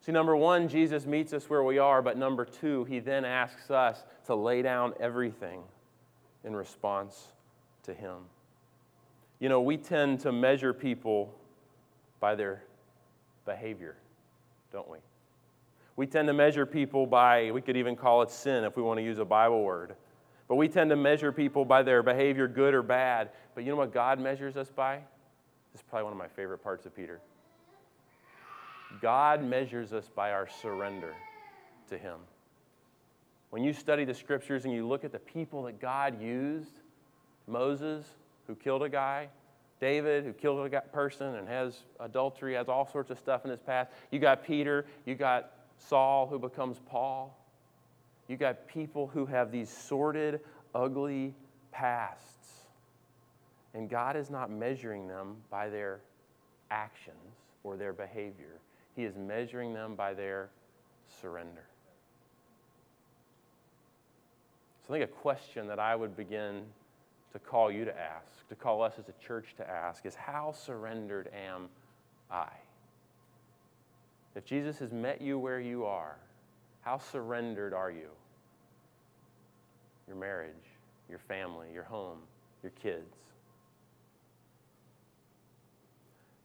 See, 0.02 0.12
number 0.12 0.36
one, 0.36 0.68
Jesus 0.68 1.08
meets 1.08 1.34
us 1.34 1.50
where 1.50 1.64
we 1.64 1.80
are, 1.80 2.04
but 2.04 2.18
number 2.18 2.46
two, 2.46 2.84
he 2.84 3.00
then 3.00 3.26
asks 3.26 3.72
us 3.72 4.04
to 4.28 4.36
lay 4.36 4.62
down 4.62 4.94
everything 5.00 5.64
in 6.44 6.56
response 6.56 7.30
to 7.84 7.96
him. 7.96 8.18
You 9.40 9.50
know, 9.50 9.62
we 9.62 9.76
tend 9.76 10.20
to 10.20 10.32
measure 10.32 10.72
people 10.72 11.34
by 12.20 12.36
their 12.36 12.64
behavior, 13.44 13.96
don't 14.72 14.88
we? 14.88 15.00
We 16.02 16.08
tend 16.08 16.30
to 16.30 16.34
measure 16.34 16.66
people 16.66 17.06
by, 17.06 17.52
we 17.52 17.62
could 17.62 17.78
even 17.78 17.96
call 17.96 18.24
it 18.24 18.32
sin 18.32 18.64
if 18.64 18.76
we 18.76 18.82
want 18.82 18.98
to 18.98 19.04
use 19.04 19.20
a 19.20 19.24
Bible 19.24 19.62
word. 19.64 19.94
But 20.48 20.56
we 20.56 20.68
tend 20.68 20.90
to 20.90 20.96
measure 20.96 21.32
people 21.32 21.64
by 21.64 21.84
their 21.84 22.02
behavior, 22.02 22.48
good 22.48 22.74
or 22.74 22.82
bad. 22.82 23.30
But 23.54 23.66
you 23.66 23.70
know 23.70 23.76
what 23.76 23.94
God 23.94 24.20
measures 24.20 24.58
us 24.58 24.72
by? 24.72 24.96
This 24.96 25.82
is 25.82 25.84
probably 25.88 26.06
one 26.06 26.14
of 26.14 26.18
my 26.18 26.28
favorite 26.28 26.64
parts 26.64 26.88
of 26.88 26.96
Peter. 26.96 27.22
God 29.00 29.44
measures 29.44 29.94
us 29.94 30.10
by 30.16 30.32
our 30.32 30.50
surrender 30.50 31.14
to 31.90 32.00
Him. 32.00 32.18
When 33.52 33.64
you 33.64 33.72
study 33.72 34.04
the 34.04 34.16
scriptures 34.16 34.66
and 34.66 34.74
you 34.74 34.88
look 34.88 35.04
at 35.04 35.12
the 35.12 35.20
people 35.20 35.62
that 35.66 35.80
God 35.80 36.20
used, 36.20 36.80
Moses, 37.46 38.08
who 38.48 38.56
killed 38.56 38.82
a 38.82 38.90
guy, 38.90 39.30
David, 39.80 40.24
who 40.24 40.34
killed 40.34 40.74
a 40.74 40.82
person 40.82 41.36
and 41.36 41.48
has 41.48 41.84
adultery, 42.00 42.56
has 42.56 42.70
all 42.70 42.90
sorts 42.92 43.12
of 43.12 43.20
stuff 43.20 43.46
in 43.46 43.52
his 43.52 43.60
past. 43.60 43.92
You 44.10 44.18
got 44.18 44.44
Peter, 44.44 44.88
you 45.06 45.14
got 45.14 45.52
Saul 45.88 46.28
who 46.28 46.40
becomes 46.40 46.80
Paul. 46.86 47.38
You 48.28 48.38
got 48.38 48.68
people 48.68 49.08
who 49.08 49.26
have 49.26 49.52
these 49.52 49.70
sordid, 49.70 50.40
ugly 50.74 51.34
pasts. 51.72 52.28
And 53.74 53.90
God 53.90 54.16
is 54.16 54.30
not 54.30 54.52
measuring 54.52 55.08
them 55.08 55.38
by 55.50 55.70
their 55.70 56.02
actions 56.70 57.18
or 57.64 57.78
their 57.78 57.94
behavior, 57.94 58.60
He 58.96 59.04
is 59.04 59.16
measuring 59.16 59.74
them 59.74 59.96
by 59.96 60.14
their 60.14 60.50
surrender. 61.22 61.66
So 64.88 64.94
I 64.94 64.98
think 64.98 65.10
a 65.10 65.14
question 65.14 65.68
that 65.68 65.80
I 65.80 65.96
would 65.96 66.18
begin 66.18 66.64
to 67.34 67.40
call 67.40 67.72
you 67.72 67.86
to 67.86 67.92
ask, 67.92 68.48
to 68.50 68.56
call 68.56 68.82
us 68.82 68.94
as 68.98 69.10
a 69.10 69.26
church 69.26 69.54
to 69.58 69.70
ask, 69.70 70.06
is 70.06 70.16
how 70.16 70.54
surrendered 70.54 71.30
am 71.34 71.70
I? 72.32 72.50
If 74.36 74.46
Jesus 74.46 74.80
has 74.80 74.92
met 74.92 75.22
you 75.22 75.38
where 75.38 75.60
you 75.60 75.86
are, 75.86 76.18
how 76.82 76.98
surrendered 76.98 77.74
are 77.74 77.92
you? 77.92 78.10
Your 80.08 80.16
marriage, 80.16 80.54
your 81.10 81.20
family, 81.20 81.68
your 81.74 81.84
home, 81.84 82.20
your 82.64 82.72
kids. 82.72 83.16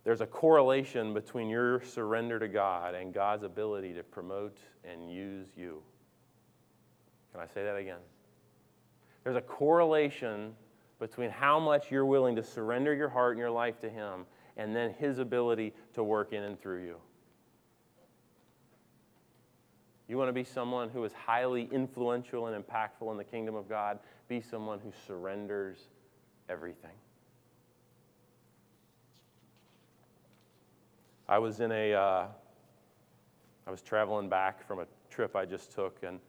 There's 0.04 0.20
a 0.20 0.26
correlation 0.26 1.14
between 1.14 1.48
your 1.48 1.80
surrender 1.80 2.38
to 2.38 2.46
God 2.46 2.94
and 2.94 3.12
God's 3.12 3.42
ability 3.42 3.92
to 3.94 4.04
promote 4.04 4.58
and 4.84 5.10
use 5.10 5.48
you. 5.56 5.82
Can 7.32 7.40
I 7.40 7.46
say 7.46 7.64
that 7.64 7.76
again? 7.76 7.98
There's 9.24 9.36
a 9.36 9.40
correlation 9.40 10.54
between 11.00 11.30
how 11.30 11.58
much 11.58 11.90
you're 11.90 12.06
willing 12.06 12.36
to 12.36 12.42
surrender 12.42 12.94
your 12.94 13.08
heart 13.08 13.32
and 13.32 13.40
your 13.40 13.50
life 13.50 13.80
to 13.80 13.90
Him 13.90 14.26
and 14.56 14.74
then 14.74 14.94
His 14.94 15.18
ability 15.18 15.74
to 15.94 16.04
work 16.04 16.32
in 16.32 16.44
and 16.44 16.60
through 16.60 16.84
you. 16.84 16.96
You 20.08 20.16
want 20.16 20.28
to 20.28 20.32
be 20.32 20.44
someone 20.44 20.88
who 20.88 21.02
is 21.04 21.12
highly 21.12 21.68
influential 21.72 22.46
and 22.46 22.64
impactful 22.64 23.10
in 23.10 23.16
the 23.16 23.24
kingdom 23.24 23.56
of 23.56 23.68
God? 23.68 23.98
Be 24.28 24.40
someone 24.40 24.78
who 24.78 24.92
surrenders 25.06 25.78
everything. 26.48 26.92
I 31.28 31.38
was 31.38 31.58
in 31.58 31.72
a, 31.72 31.92
uh, 31.92 32.26
I 33.66 33.70
was 33.70 33.82
traveling 33.82 34.28
back 34.28 34.64
from 34.64 34.78
a 34.78 34.86
trip 35.10 35.34
I 35.34 35.44
just 35.44 35.72
took, 35.72 35.98
and 36.04 36.20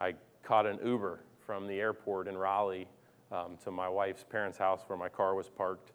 I 0.00 0.14
caught 0.44 0.64
an 0.64 0.78
Uber 0.84 1.18
from 1.44 1.66
the 1.66 1.80
airport 1.80 2.28
in 2.28 2.36
Raleigh 2.36 2.86
um, 3.32 3.56
to 3.64 3.72
my 3.72 3.88
wife's 3.88 4.22
parents' 4.22 4.58
house 4.58 4.82
where 4.86 4.96
my 4.96 5.08
car 5.08 5.34
was 5.34 5.48
parked. 5.48 5.90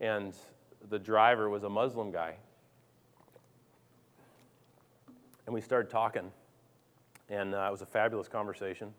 And 0.00 0.34
the 0.90 0.98
driver 0.98 1.48
was 1.48 1.62
a 1.62 1.68
Muslim 1.68 2.12
guy. 2.12 2.36
And 5.46 5.54
we 5.54 5.62
started 5.62 5.90
talking, 5.90 6.30
and 7.28 7.54
uh, 7.54 7.66
it 7.68 7.70
was 7.70 7.82
a 7.82 7.86
fabulous 7.86 8.28
conversation. 8.28 8.92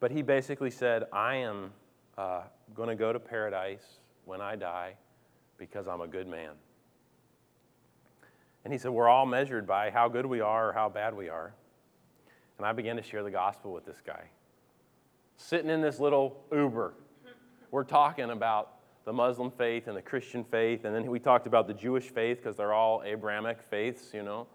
But 0.00 0.10
he 0.10 0.22
basically 0.22 0.70
said, 0.70 1.04
I 1.12 1.36
am 1.36 1.72
uh, 2.16 2.42
going 2.74 2.88
to 2.88 2.94
go 2.94 3.12
to 3.12 3.20
paradise 3.20 3.98
when 4.24 4.40
I 4.40 4.56
die 4.56 4.94
because 5.58 5.86
I'm 5.86 6.00
a 6.00 6.08
good 6.08 6.26
man. 6.26 6.52
And 8.64 8.72
he 8.72 8.78
said, 8.78 8.90
We're 8.90 9.08
all 9.08 9.26
measured 9.26 9.66
by 9.66 9.90
how 9.90 10.08
good 10.08 10.26
we 10.26 10.40
are 10.40 10.70
or 10.70 10.72
how 10.72 10.88
bad 10.88 11.14
we 11.14 11.28
are. 11.28 11.54
And 12.58 12.66
I 12.66 12.72
began 12.72 12.96
to 12.96 13.02
share 13.02 13.22
the 13.22 13.30
gospel 13.30 13.72
with 13.72 13.86
this 13.86 14.02
guy. 14.04 14.24
Sitting 15.36 15.70
in 15.70 15.80
this 15.80 15.98
little 15.98 16.44
Uber, 16.52 16.94
we're 17.70 17.84
talking 17.84 18.30
about 18.30 18.74
the 19.04 19.12
Muslim 19.12 19.50
faith 19.50 19.86
and 19.86 19.96
the 19.96 20.02
Christian 20.02 20.44
faith, 20.44 20.84
and 20.84 20.94
then 20.94 21.10
we 21.10 21.18
talked 21.18 21.46
about 21.46 21.66
the 21.66 21.74
Jewish 21.74 22.10
faith 22.10 22.36
because 22.36 22.56
they're 22.56 22.74
all 22.74 23.02
Abrahamic 23.04 23.62
faiths, 23.62 24.10
you 24.12 24.22
know. 24.22 24.46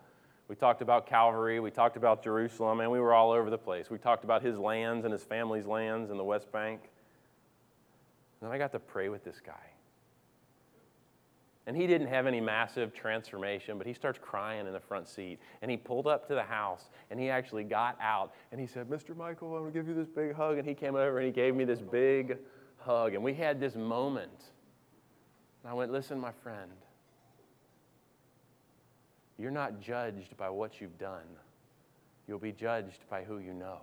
We 0.48 0.56
talked 0.56 0.82
about 0.82 1.08
Calvary, 1.08 1.60
we 1.60 1.72
talked 1.72 1.98
about 1.98 2.24
Jerusalem, 2.24 2.80
and 2.80 2.92
we 2.92 3.00
were 3.00 3.14
all 3.14 3.32
over 3.32 3.50
the 3.50 3.58
place. 3.58 3.90
We 3.90 3.98
talked 3.98 4.24
about 4.24 4.44
his 4.44 4.58
lands 4.60 5.04
and 5.04 5.12
his 5.12 5.24
family's 5.24 5.66
lands 5.66 6.12
in 6.12 6.18
the 6.18 6.24
West 6.24 6.52
Bank. 6.52 6.82
And 8.40 8.50
then 8.50 8.52
I 8.52 8.58
got 8.58 8.72
to 8.74 8.80
pray 8.80 9.10
with 9.10 9.24
this 9.24 9.40
guy. 9.44 9.54
And 11.68 11.76
he 11.76 11.88
didn't 11.88 12.08
have 12.08 12.28
any 12.28 12.40
massive 12.40 12.94
transformation, 12.94 13.80
but 13.80 13.88
he 13.88 13.94
starts 13.94 14.20
crying 14.22 14.68
in 14.68 14.74
the 14.74 14.80
front 14.80 15.08
seat. 15.08 15.40
And 15.64 15.72
he 15.72 15.78
pulled 15.78 16.06
up 16.06 16.28
to 16.28 16.36
the 16.36 16.44
house 16.44 16.90
and 17.10 17.20
he 17.20 17.30
actually 17.30 17.64
got 17.64 17.98
out 18.00 18.34
and 18.52 18.62
he 18.62 18.68
said, 18.68 18.88
Mr. 18.88 19.18
Michael, 19.18 19.56
I 19.56 19.60
want 19.62 19.74
to 19.74 19.80
give 19.80 19.88
you 19.88 19.96
this 19.96 20.08
big 20.08 20.36
hug. 20.36 20.60
And 20.60 20.68
he 20.68 20.76
came 20.76 20.96
over 20.96 21.18
and 21.18 21.26
he 21.26 21.32
gave 21.32 21.56
me 21.56 21.66
this 21.66 21.82
big 21.82 22.38
hug. 22.78 23.16
And 23.16 23.24
we 23.24 23.34
had 23.34 23.60
this 23.60 23.76
moment. 23.76 24.52
And 25.64 25.72
I 25.72 25.74
went, 25.74 25.92
Listen, 25.92 26.20
my 26.20 26.32
friend, 26.44 26.72
you're 29.38 29.52
not 29.52 29.80
judged 29.82 30.38
by 30.38 30.50
what 30.50 30.80
you've 30.80 30.98
done, 30.98 31.28
you'll 32.28 32.40
be 32.40 32.52
judged 32.52 33.08
by 33.10 33.24
who 33.24 33.40
you 33.40 33.54
know 33.54 33.80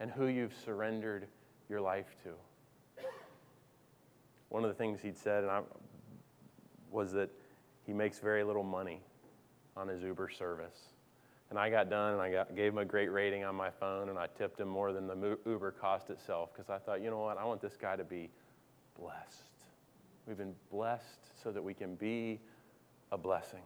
and 0.00 0.10
who 0.10 0.26
you've 0.26 0.54
surrendered 0.64 1.26
your 1.68 1.80
life 1.80 2.16
to. 2.24 2.30
One 4.48 4.64
of 4.64 4.68
the 4.68 4.74
things 4.74 5.00
he'd 5.00 5.16
said, 5.16 5.44
I 5.44 5.62
was 6.90 7.12
that 7.12 7.30
he 7.86 7.92
makes 7.92 8.18
very 8.18 8.44
little 8.44 8.62
money 8.62 9.00
on 9.76 9.88
his 9.88 10.02
Uber 10.02 10.28
service. 10.28 10.78
And 11.50 11.58
I 11.58 11.70
got 11.70 11.90
done 11.90 12.14
and 12.14 12.22
I 12.22 12.30
got, 12.30 12.54
gave 12.54 12.72
him 12.72 12.78
a 12.78 12.84
great 12.84 13.12
rating 13.12 13.44
on 13.44 13.54
my 13.54 13.70
phone 13.70 14.08
and 14.08 14.18
I 14.18 14.26
tipped 14.38 14.60
him 14.60 14.68
more 14.68 14.92
than 14.92 15.06
the 15.06 15.38
Uber 15.46 15.72
cost 15.72 16.10
itself 16.10 16.50
because 16.52 16.70
I 16.70 16.78
thought, 16.78 17.02
you 17.02 17.10
know 17.10 17.20
what, 17.20 17.38
I 17.38 17.44
want 17.44 17.60
this 17.60 17.76
guy 17.76 17.96
to 17.96 18.04
be 18.04 18.30
blessed. 18.98 19.50
We've 20.26 20.36
been 20.36 20.54
blessed 20.70 21.42
so 21.42 21.50
that 21.50 21.62
we 21.62 21.74
can 21.74 21.94
be 21.94 22.40
a 23.10 23.18
blessing. 23.18 23.62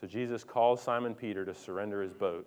So 0.00 0.06
Jesus 0.06 0.44
calls 0.44 0.80
Simon 0.80 1.14
Peter 1.14 1.44
to 1.44 1.54
surrender 1.54 2.02
his 2.02 2.12
boat. 2.12 2.46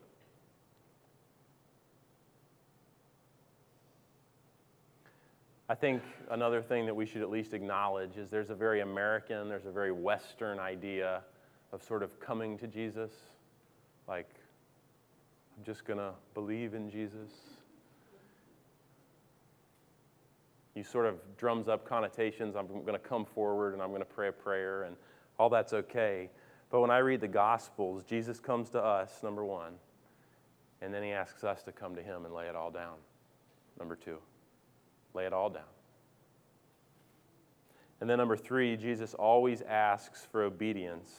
I 5.67 5.75
think 5.75 6.01
another 6.29 6.61
thing 6.61 6.85
that 6.85 6.95
we 6.95 7.05
should 7.05 7.21
at 7.21 7.29
least 7.29 7.53
acknowledge 7.53 8.17
is 8.17 8.29
there's 8.29 8.49
a 8.49 8.55
very 8.55 8.81
American, 8.81 9.47
there's 9.47 9.65
a 9.65 9.71
very 9.71 9.91
Western 9.91 10.59
idea 10.59 11.21
of 11.71 11.81
sort 11.81 12.03
of 12.03 12.19
coming 12.19 12.57
to 12.57 12.67
Jesus. 12.67 13.11
Like, 14.07 14.29
I'm 15.57 15.63
just 15.63 15.85
going 15.85 15.99
to 15.99 16.11
believe 16.33 16.73
in 16.73 16.89
Jesus. 16.89 17.29
You 20.75 20.83
sort 20.83 21.05
of 21.05 21.15
drums 21.37 21.67
up 21.67 21.87
connotations. 21.87 22.55
I'm 22.55 22.67
going 22.67 22.87
to 22.87 22.99
come 22.99 23.25
forward 23.25 23.73
and 23.73 23.81
I'm 23.81 23.89
going 23.89 24.01
to 24.01 24.05
pray 24.05 24.29
a 24.29 24.33
prayer, 24.33 24.83
and 24.83 24.95
all 25.37 25.49
that's 25.49 25.73
okay. 25.73 26.29
But 26.71 26.79
when 26.79 26.89
I 26.89 26.99
read 26.99 27.19
the 27.19 27.27
Gospels, 27.27 28.03
Jesus 28.03 28.39
comes 28.39 28.69
to 28.69 28.81
us, 28.81 29.21
number 29.21 29.43
one, 29.43 29.73
and 30.81 30.93
then 30.93 31.03
he 31.03 31.11
asks 31.11 31.43
us 31.43 31.61
to 31.63 31.71
come 31.71 31.95
to 31.95 32.01
him 32.01 32.25
and 32.25 32.33
lay 32.33 32.47
it 32.47 32.55
all 32.55 32.71
down, 32.71 32.95
number 33.77 33.95
two. 33.95 34.17
Lay 35.13 35.25
it 35.25 35.33
all 35.33 35.49
down. 35.49 35.63
And 37.99 38.09
then, 38.09 38.17
number 38.17 38.35
three, 38.35 38.77
Jesus 38.77 39.13
always 39.13 39.61
asks 39.61 40.25
for 40.31 40.43
obedience 40.43 41.11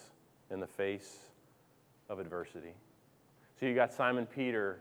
in 0.50 0.58
the 0.58 0.66
face 0.66 1.18
of 2.08 2.18
adversity. 2.18 2.74
So 3.60 3.66
you 3.66 3.74
got 3.74 3.92
Simon 3.92 4.26
Peter, 4.26 4.80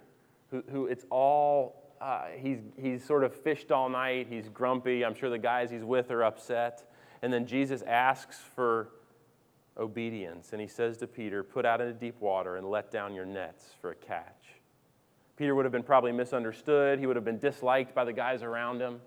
who, 0.50 0.64
who 0.72 0.88
it's 0.88 1.06
all, 1.12 1.94
uh, 2.02 2.24
he's, 2.36 2.58
he's 2.82 3.04
sort 3.06 3.24
of 3.24 3.36
fished 3.36 3.72
all 3.72 3.88
night. 3.88 4.26
He's 4.28 4.50
grumpy. 4.50 5.06
I'm 5.06 5.14
sure 5.14 5.30
the 5.30 5.38
guys 5.38 5.70
he's 5.70 5.84
with 5.84 6.10
are 6.10 6.24
upset. 6.24 6.90
And 7.22 7.32
then 7.32 7.46
Jesus 7.46 7.84
asks 7.84 8.40
for 8.56 8.90
obedience. 9.82 10.54
And 10.54 10.62
he 10.62 10.68
says 10.68 10.98
to 10.98 11.08
Peter, 11.08 11.44
Put 11.44 11.66
out 11.66 11.82
into 11.82 11.94
deep 11.94 12.20
water 12.22 12.56
and 12.56 12.70
let 12.70 12.92
down 12.92 13.14
your 13.14 13.26
nets 13.26 13.72
for 13.82 13.92
a 13.92 13.96
catch. 13.96 14.56
Peter 15.36 15.56
would 15.56 15.66
have 15.66 15.72
been 15.72 15.84
probably 15.84 16.12
misunderstood. 16.12 17.00
He 17.00 17.08
would 17.08 17.16
have 17.16 17.26
been 17.26 17.40
disliked 17.40 17.96
by 17.96 18.06
the 18.06 18.14
guys 18.14 18.44
around 18.44 18.80
him. 18.80 19.02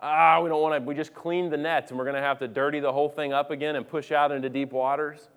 Ah, 0.00 0.40
we 0.42 0.48
don't 0.48 0.62
want 0.62 0.82
to, 0.82 0.88
we 0.88 0.94
just 0.94 1.14
cleaned 1.14 1.52
the 1.52 1.56
nets 1.56 1.90
and 1.90 1.98
we're 1.98 2.04
going 2.04 2.16
to 2.16 2.22
have 2.22 2.38
to 2.40 2.48
dirty 2.48 2.80
the 2.80 2.92
whole 2.92 3.08
thing 3.08 3.32
up 3.32 3.50
again 3.50 3.76
and 3.76 3.86
push 3.86 4.10
out 4.10 4.32
into 4.32 4.48
deep 4.48 4.72
waters. 4.72 5.28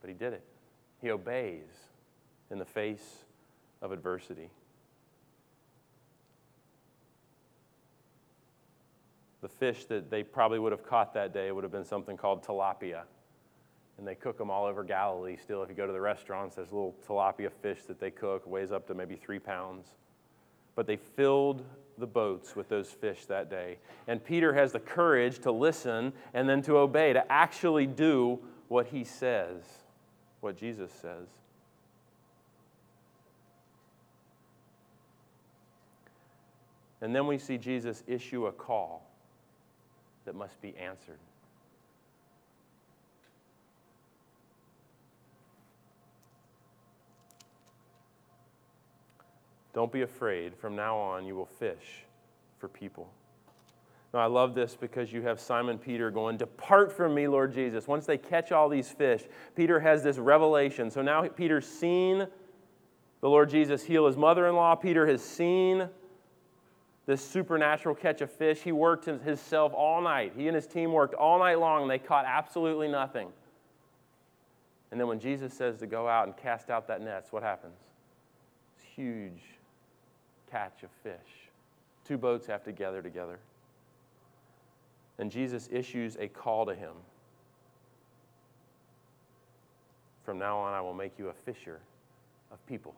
But 0.00 0.08
he 0.08 0.14
did 0.14 0.32
it. 0.32 0.44
He 1.00 1.10
obeys 1.10 1.72
in 2.50 2.58
the 2.58 2.64
face 2.64 3.24
of 3.82 3.90
adversity. 3.90 4.50
The 9.46 9.52
fish 9.52 9.84
that 9.84 10.10
they 10.10 10.24
probably 10.24 10.58
would 10.58 10.72
have 10.72 10.84
caught 10.84 11.14
that 11.14 11.32
day 11.32 11.52
would 11.52 11.62
have 11.62 11.70
been 11.70 11.84
something 11.84 12.16
called 12.16 12.42
tilapia 12.42 13.02
and 13.96 14.04
they 14.04 14.16
cook 14.16 14.38
them 14.38 14.50
all 14.50 14.64
over 14.64 14.82
Galilee 14.82 15.36
still. 15.40 15.62
If 15.62 15.68
you 15.68 15.76
go 15.76 15.86
to 15.86 15.92
the 15.92 16.00
restaurants, 16.00 16.56
there's 16.56 16.72
little 16.72 16.96
tilapia 17.06 17.52
fish 17.62 17.84
that 17.84 18.00
they 18.00 18.10
cook, 18.10 18.44
weighs 18.44 18.72
up 18.72 18.88
to 18.88 18.94
maybe 18.94 19.14
three 19.14 19.38
pounds. 19.38 19.86
But 20.74 20.88
they 20.88 20.96
filled 20.96 21.64
the 21.96 22.08
boats 22.08 22.56
with 22.56 22.68
those 22.68 22.88
fish 22.88 23.26
that 23.26 23.48
day. 23.48 23.78
And 24.08 24.22
Peter 24.24 24.52
has 24.52 24.72
the 24.72 24.80
courage 24.80 25.38
to 25.42 25.52
listen 25.52 26.12
and 26.34 26.48
then 26.48 26.60
to 26.62 26.78
obey, 26.78 27.12
to 27.12 27.30
actually 27.30 27.86
do 27.86 28.40
what 28.66 28.88
he 28.88 29.04
says, 29.04 29.62
what 30.40 30.56
Jesus 30.56 30.90
says. 30.90 31.28
And 37.00 37.14
then 37.14 37.28
we 37.28 37.38
see 37.38 37.56
Jesus 37.56 38.02
issue 38.08 38.46
a 38.46 38.52
call 38.52 39.05
that 40.26 40.34
must 40.34 40.60
be 40.60 40.76
answered. 40.76 41.18
Don't 49.72 49.92
be 49.92 50.02
afraid. 50.02 50.54
From 50.56 50.74
now 50.74 50.96
on, 50.96 51.26
you 51.26 51.34
will 51.34 51.46
fish 51.46 52.04
for 52.58 52.68
people. 52.68 53.10
Now, 54.14 54.20
I 54.20 54.26
love 54.26 54.54
this 54.54 54.74
because 54.74 55.12
you 55.12 55.20
have 55.22 55.38
Simon 55.38 55.76
Peter 55.76 56.10
going, 56.10 56.38
Depart 56.38 56.90
from 56.90 57.14
me, 57.14 57.28
Lord 57.28 57.52
Jesus. 57.52 57.86
Once 57.86 58.06
they 58.06 58.16
catch 58.16 58.52
all 58.52 58.70
these 58.70 58.88
fish, 58.88 59.24
Peter 59.54 59.78
has 59.78 60.02
this 60.02 60.16
revelation. 60.16 60.90
So 60.90 61.02
now 61.02 61.22
Peter's 61.28 61.66
seen 61.66 62.26
the 63.20 63.28
Lord 63.28 63.50
Jesus 63.50 63.82
heal 63.82 64.06
his 64.06 64.16
mother 64.16 64.46
in 64.46 64.54
law. 64.54 64.74
Peter 64.74 65.06
has 65.06 65.22
seen 65.22 65.88
this 67.06 67.24
supernatural 67.24 67.94
catch 67.94 68.20
of 68.20 68.30
fish. 68.30 68.60
He 68.60 68.72
worked 68.72 69.04
himself 69.04 69.72
all 69.72 70.00
night. 70.02 70.32
He 70.36 70.48
and 70.48 70.54
his 70.54 70.66
team 70.66 70.92
worked 70.92 71.14
all 71.14 71.38
night 71.38 71.58
long, 71.58 71.82
and 71.82 71.90
they 71.90 71.98
caught 71.98 72.24
absolutely 72.26 72.88
nothing. 72.88 73.28
And 74.90 75.00
then 75.00 75.06
when 75.06 75.20
Jesus 75.20 75.54
says 75.54 75.78
to 75.78 75.86
go 75.86 76.08
out 76.08 76.26
and 76.26 76.36
cast 76.36 76.68
out 76.68 76.88
that 76.88 77.00
nets, 77.00 77.32
what 77.32 77.42
happens? 77.42 77.78
It's 78.76 78.86
huge 78.94 79.42
catch 80.50 80.82
of 80.82 80.90
fish. 81.02 81.50
Two 82.04 82.18
boats 82.18 82.46
have 82.46 82.64
to 82.64 82.72
gather 82.72 83.02
together. 83.02 83.38
And 85.18 85.30
Jesus 85.30 85.68
issues 85.72 86.16
a 86.16 86.28
call 86.28 86.66
to 86.66 86.74
him. 86.74 86.92
From 90.24 90.38
now 90.38 90.58
on, 90.58 90.74
I 90.74 90.80
will 90.80 90.94
make 90.94 91.18
you 91.18 91.28
a 91.28 91.32
fisher 91.32 91.80
of 92.52 92.64
people. 92.66 92.94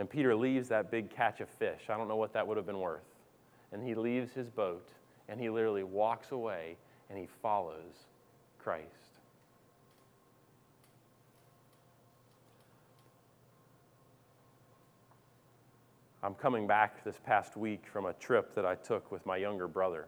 And 0.00 0.08
Peter 0.08 0.34
leaves 0.34 0.66
that 0.68 0.90
big 0.90 1.10
catch 1.10 1.42
of 1.42 1.48
fish. 1.50 1.82
I 1.90 1.98
don't 1.98 2.08
know 2.08 2.16
what 2.16 2.32
that 2.32 2.46
would 2.46 2.56
have 2.56 2.64
been 2.64 2.80
worth. 2.80 3.04
And 3.70 3.86
he 3.86 3.94
leaves 3.94 4.32
his 4.32 4.48
boat 4.48 4.88
and 5.28 5.38
he 5.38 5.50
literally 5.50 5.82
walks 5.82 6.32
away 6.32 6.78
and 7.10 7.18
he 7.18 7.28
follows 7.42 8.06
Christ. 8.58 8.86
I'm 16.22 16.34
coming 16.34 16.66
back 16.66 17.04
this 17.04 17.20
past 17.26 17.58
week 17.58 17.82
from 17.92 18.06
a 18.06 18.14
trip 18.14 18.54
that 18.54 18.64
I 18.64 18.76
took 18.76 19.12
with 19.12 19.26
my 19.26 19.36
younger 19.36 19.68
brother. 19.68 20.06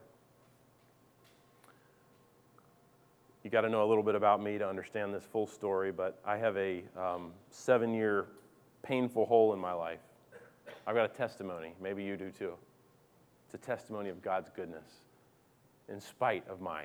You 3.45 3.51
got 3.51 3.61
to 3.61 3.69
know 3.69 3.85
a 3.85 3.89
little 3.89 4.03
bit 4.03 4.15
about 4.15 4.43
me 4.43 4.57
to 4.57 4.67
understand 4.67 5.13
this 5.13 5.25
full 5.25 5.47
story, 5.47 5.93
but 5.93 6.19
I 6.25 6.39
have 6.39 6.57
a 6.57 6.83
um, 6.97 7.33
seven 7.51 7.93
year 7.93 8.29
painful 8.83 9.27
hole 9.27 9.53
in 9.53 9.59
my 9.59 9.73
life. 9.73 10.01
I've 10.87 10.95
got 10.95 11.05
a 11.05 11.15
testimony. 11.15 11.75
Maybe 11.81 12.03
you 12.03 12.17
do 12.17 12.31
too. 12.31 12.55
It's 13.47 13.55
a 13.55 13.59
testimony 13.59 14.09
of 14.09 14.23
God's 14.23 14.51
goodness 14.55 14.87
in 15.89 16.01
spite 16.01 16.47
of 16.49 16.61
my 16.61 16.85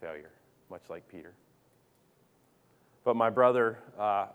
failure, 0.00 0.30
much 0.70 0.82
like 0.88 1.08
Peter. 1.08 1.32
But 3.04 3.16
my 3.16 3.30
brother, 3.30 3.78
uh, 3.98 4.26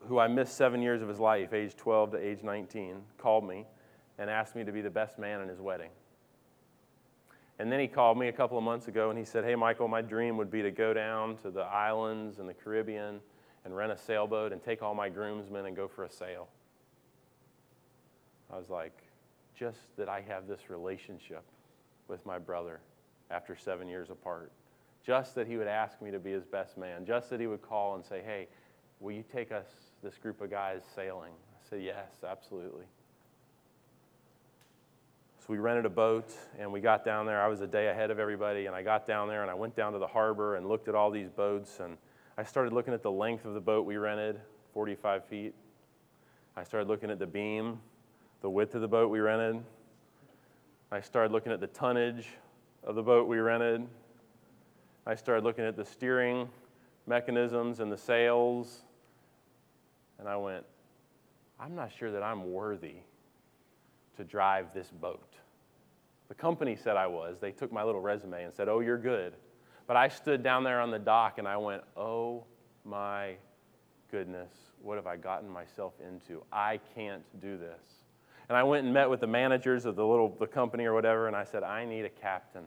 who 0.00 0.18
I 0.18 0.28
missed 0.28 0.56
seven 0.56 0.82
years 0.82 1.02
of 1.02 1.08
his 1.08 1.18
life, 1.18 1.52
age 1.52 1.76
12 1.76 2.12
to 2.12 2.18
age 2.18 2.42
19, 2.42 3.02
called 3.18 3.46
me 3.46 3.66
and 4.18 4.30
asked 4.30 4.56
me 4.56 4.64
to 4.64 4.72
be 4.72 4.80
the 4.80 4.90
best 4.90 5.18
man 5.18 5.40
in 5.40 5.48
his 5.48 5.60
wedding. 5.60 5.90
And 7.58 7.70
then 7.70 7.80
he 7.80 7.86
called 7.86 8.18
me 8.18 8.28
a 8.28 8.32
couple 8.32 8.58
of 8.58 8.64
months 8.64 8.88
ago 8.88 9.10
and 9.10 9.18
he 9.18 9.24
said, 9.24 9.44
Hey, 9.44 9.54
Michael, 9.54 9.88
my 9.88 10.02
dream 10.02 10.36
would 10.36 10.50
be 10.50 10.62
to 10.62 10.70
go 10.70 10.92
down 10.92 11.36
to 11.38 11.50
the 11.50 11.62
islands 11.62 12.38
and 12.38 12.48
the 12.48 12.54
Caribbean 12.54 13.20
and 13.64 13.76
rent 13.76 13.92
a 13.92 13.98
sailboat 13.98 14.52
and 14.52 14.62
take 14.62 14.82
all 14.82 14.94
my 14.94 15.08
groomsmen 15.08 15.66
and 15.66 15.76
go 15.76 15.88
for 15.88 16.04
a 16.04 16.10
sail. 16.10 16.48
I 18.52 18.56
was 18.56 18.68
like, 18.68 18.96
just 19.58 19.96
that 19.96 20.08
I 20.08 20.20
have 20.22 20.46
this 20.46 20.68
relationship 20.68 21.44
with 22.08 22.24
my 22.26 22.38
brother 22.38 22.80
after 23.30 23.56
seven 23.56 23.88
years 23.88 24.10
apart. 24.10 24.50
Just 25.04 25.34
that 25.34 25.46
he 25.46 25.56
would 25.56 25.66
ask 25.66 26.00
me 26.00 26.10
to 26.10 26.18
be 26.18 26.30
his 26.30 26.44
best 26.44 26.76
man. 26.76 27.04
Just 27.06 27.30
that 27.30 27.40
he 27.40 27.46
would 27.46 27.62
call 27.62 27.94
and 27.94 28.04
say, 28.04 28.22
Hey, 28.24 28.48
will 29.00 29.12
you 29.12 29.24
take 29.32 29.50
us 29.50 29.66
this 30.02 30.16
group 30.18 30.40
of 30.40 30.50
guys 30.50 30.82
sailing? 30.94 31.32
I 31.32 31.68
said, 31.68 31.82
Yes, 31.82 32.10
absolutely. 32.28 32.84
So 35.40 35.46
we 35.48 35.58
rented 35.58 35.86
a 35.86 35.90
boat 35.90 36.30
and 36.56 36.72
we 36.72 36.80
got 36.80 37.04
down 37.04 37.26
there. 37.26 37.42
I 37.42 37.48
was 37.48 37.62
a 37.62 37.66
day 37.66 37.88
ahead 37.88 38.12
of 38.12 38.20
everybody, 38.20 38.66
and 38.66 38.76
I 38.76 38.82
got 38.82 39.08
down 39.08 39.26
there 39.26 39.42
and 39.42 39.50
I 39.50 39.54
went 39.54 39.74
down 39.74 39.92
to 39.92 39.98
the 39.98 40.06
harbor 40.06 40.54
and 40.54 40.68
looked 40.68 40.86
at 40.86 40.94
all 40.94 41.10
these 41.10 41.30
boats. 41.30 41.80
And 41.80 41.96
I 42.38 42.44
started 42.44 42.72
looking 42.72 42.94
at 42.94 43.02
the 43.02 43.10
length 43.10 43.44
of 43.44 43.52
the 43.52 43.60
boat 43.60 43.84
we 43.84 43.96
rented 43.96 44.40
45 44.72 45.24
feet. 45.26 45.54
I 46.56 46.64
started 46.64 46.88
looking 46.88 47.10
at 47.10 47.18
the 47.18 47.26
beam, 47.26 47.78
the 48.40 48.48
width 48.48 48.74
of 48.74 48.80
the 48.80 48.88
boat 48.88 49.10
we 49.10 49.20
rented. 49.20 49.62
I 50.90 51.02
started 51.02 51.30
looking 51.30 51.52
at 51.52 51.60
the 51.60 51.66
tonnage 51.66 52.26
of 52.84 52.94
the 52.94 53.02
boat 53.02 53.28
we 53.28 53.38
rented. 53.38 53.86
I 55.06 55.14
started 55.14 55.44
looking 55.44 55.64
at 55.64 55.76
the 55.76 55.84
steering 55.84 56.48
mechanisms 57.06 57.80
and 57.80 57.92
the 57.92 57.98
sails 57.98 58.82
and 60.18 60.26
I 60.26 60.36
went, 60.36 60.64
I'm 61.60 61.74
not 61.74 61.90
sure 61.92 62.10
that 62.12 62.22
I'm 62.22 62.52
worthy 62.52 62.96
to 64.16 64.24
drive 64.24 64.72
this 64.72 64.88
boat. 64.90 65.34
The 66.28 66.34
company 66.34 66.76
said 66.76 66.96
I 66.96 67.08
was. 67.08 67.40
They 67.40 67.50
took 67.50 67.72
my 67.72 67.82
little 67.82 68.00
resume 68.00 68.44
and 68.44 68.54
said, 68.54 68.68
Oh, 68.68 68.80
you're 68.80 68.98
good. 68.98 69.34
But 69.86 69.96
I 69.96 70.08
stood 70.08 70.42
down 70.42 70.64
there 70.64 70.80
on 70.80 70.90
the 70.90 70.98
dock 70.98 71.38
and 71.38 71.46
I 71.46 71.56
went, 71.56 71.82
Oh 71.96 72.44
my 72.84 73.34
goodness, 74.10 74.52
what 74.82 74.96
have 74.96 75.06
I 75.06 75.16
gotten 75.16 75.48
myself 75.48 75.94
into? 76.06 76.42
I 76.52 76.80
can't 76.94 77.22
do 77.40 77.56
this. 77.56 77.80
And 78.48 78.56
I 78.56 78.62
went 78.62 78.84
and 78.84 78.92
met 78.92 79.08
with 79.08 79.20
the 79.20 79.26
managers 79.26 79.84
of 79.84 79.96
the 79.96 80.04
little 80.04 80.36
the 80.38 80.46
company 80.46 80.84
or 80.84 80.92
whatever, 80.92 81.26
and 81.26 81.36
I 81.36 81.44
said, 81.44 81.62
I 81.62 81.84
need 81.84 82.04
a 82.04 82.10
captain. 82.10 82.64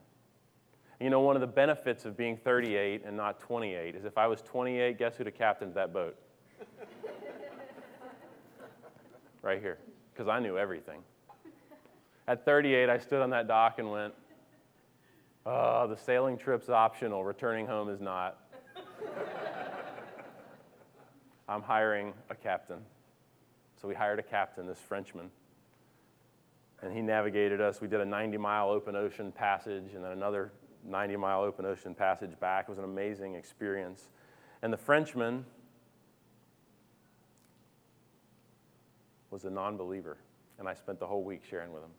You 1.00 1.10
know, 1.10 1.20
one 1.20 1.36
of 1.36 1.42
the 1.42 1.48
benefits 1.48 2.06
of 2.06 2.16
being 2.16 2.38
38 2.38 3.04
and 3.06 3.18
not 3.18 3.40
28 3.40 3.96
is 3.96 4.06
if 4.06 4.18
I 4.18 4.28
was 4.28 4.42
28, 4.42 4.98
guess 4.98 5.18
who 5.18 5.26
the 5.26 5.32
captain's 5.32 5.76
that 5.76 5.94
boat? 5.94 6.18
right 9.42 9.62
here 9.62 9.78
because 10.16 10.28
I 10.30 10.40
knew 10.40 10.58
everything. 10.58 11.02
At 12.28 12.46
38, 12.46 12.90
I 12.90 12.98
stood 12.98 13.22
on 13.22 13.30
that 13.32 13.48
dock 13.48 13.78
and 13.78 13.92
went, 13.92 14.14
Oh, 15.46 15.88
the 15.88 15.96
sailing 15.96 16.38
trip's 16.38 16.70
optional, 16.70 17.24
returning 17.24 17.68
home 17.68 17.90
is 17.90 18.02
not. 18.02 18.40
I'm 21.48 21.62
hiring 21.62 22.14
a 22.32 22.36
captain. 22.36 22.80
So 23.80 23.88
we 23.88 23.94
hired 23.94 24.18
a 24.18 24.24
captain, 24.24 24.66
this 24.66 24.80
Frenchman. 24.80 25.30
And 26.82 26.92
he 26.92 27.02
navigated 27.02 27.62
us. 27.62 27.80
We 27.80 27.88
did 27.88 28.02
a 28.02 28.06
90 28.06 28.38
mile 28.38 28.70
open 28.70 28.96
ocean 28.96 29.32
passage 29.32 29.94
and 29.94 30.04
then 30.04 30.12
another 30.12 30.52
90 30.84 31.16
mile 31.18 31.42
open 31.42 31.66
ocean 31.66 31.94
passage 31.94 32.40
back. 32.40 32.66
It 32.68 32.70
was 32.70 32.80
an 32.80 32.84
amazing 32.84 33.36
experience. 33.36 34.10
And 34.64 34.74
the 34.74 34.78
Frenchman 34.78 35.46
was 39.30 39.46
a 39.46 39.50
non 39.50 39.78
believer, 39.78 40.18
and 40.58 40.68
I 40.68 40.74
spent 40.74 41.00
the 41.00 41.06
whole 41.08 41.24
week 41.24 41.44
sharing 41.48 41.72
with 41.72 41.84
him. 41.84 41.92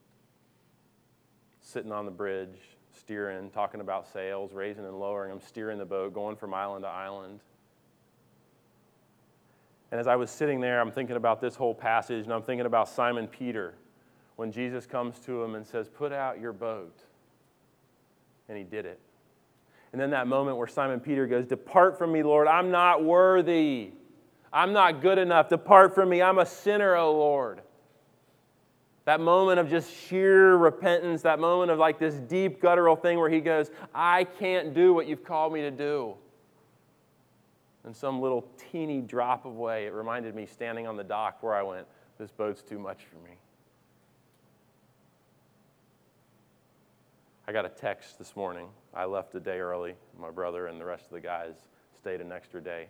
Sitting 1.60 1.92
on 1.92 2.04
the 2.04 2.10
bridge, 2.10 2.75
steering, 2.96 3.50
talking 3.50 3.80
about 3.80 4.06
sails, 4.12 4.52
raising 4.52 4.84
and 4.84 4.98
lowering 4.98 5.30
them, 5.30 5.40
steering 5.40 5.78
the 5.78 5.84
boat, 5.84 6.14
going 6.14 6.36
from 6.36 6.54
island 6.54 6.84
to 6.84 6.88
island. 6.88 7.40
And 9.90 10.00
as 10.00 10.06
I 10.06 10.16
was 10.16 10.30
sitting 10.30 10.60
there, 10.60 10.80
I'm 10.80 10.90
thinking 10.90 11.16
about 11.16 11.40
this 11.40 11.54
whole 11.54 11.74
passage, 11.74 12.24
and 12.24 12.32
I'm 12.32 12.42
thinking 12.42 12.66
about 12.66 12.88
Simon 12.88 13.28
Peter 13.28 13.74
when 14.36 14.52
Jesus 14.52 14.86
comes 14.86 15.18
to 15.20 15.42
him 15.42 15.54
and 15.54 15.66
says, 15.66 15.88
Put 15.88 16.12
out 16.12 16.40
your 16.40 16.52
boat. 16.52 16.98
And 18.48 18.56
he 18.56 18.64
did 18.64 18.86
it. 18.86 19.00
And 19.92 20.00
then 20.00 20.10
that 20.10 20.26
moment 20.26 20.56
where 20.56 20.66
Simon 20.66 21.00
Peter 21.00 21.26
goes, 21.26 21.46
Depart 21.46 21.98
from 21.98 22.12
me, 22.12 22.22
Lord, 22.22 22.48
I'm 22.48 22.70
not 22.70 23.04
worthy. 23.04 23.92
I'm 24.52 24.72
not 24.72 25.00
good 25.00 25.18
enough. 25.18 25.48
Depart 25.48 25.94
from 25.94 26.08
me. 26.08 26.22
I'm 26.22 26.38
a 26.38 26.46
sinner, 26.46 26.96
O 26.96 27.12
Lord. 27.12 27.60
That 29.06 29.20
moment 29.20 29.60
of 29.60 29.70
just 29.70 29.88
sheer 30.08 30.56
repentance, 30.56 31.22
that 31.22 31.38
moment 31.38 31.70
of 31.70 31.78
like 31.78 32.00
this 32.00 32.16
deep 32.16 32.60
guttural 32.60 32.96
thing 32.96 33.18
where 33.18 33.30
he 33.30 33.40
goes, 33.40 33.70
I 33.94 34.24
can't 34.24 34.74
do 34.74 34.92
what 34.92 35.06
you've 35.06 35.24
called 35.24 35.52
me 35.52 35.60
to 35.60 35.70
do. 35.70 36.14
In 37.86 37.94
some 37.94 38.20
little 38.20 38.44
teeny 38.72 39.00
drop 39.00 39.46
of 39.46 39.54
way, 39.54 39.86
it 39.86 39.92
reminded 39.92 40.34
me 40.34 40.44
standing 40.44 40.88
on 40.88 40.96
the 40.96 41.04
dock 41.04 41.40
where 41.40 41.54
I 41.54 41.62
went, 41.62 41.86
This 42.18 42.32
boat's 42.32 42.62
too 42.62 42.80
much 42.80 43.04
for 43.04 43.16
me. 43.28 43.36
I 47.46 47.52
got 47.52 47.64
a 47.64 47.68
text 47.68 48.18
this 48.18 48.34
morning. 48.34 48.66
I 48.92 49.04
left 49.04 49.36
a 49.36 49.40
day 49.40 49.60
early. 49.60 49.94
My 50.18 50.32
brother 50.32 50.66
and 50.66 50.80
the 50.80 50.84
rest 50.84 51.04
of 51.04 51.12
the 51.12 51.20
guys 51.20 51.54
stayed 51.96 52.20
an 52.20 52.32
extra 52.32 52.60
day. 52.60 52.88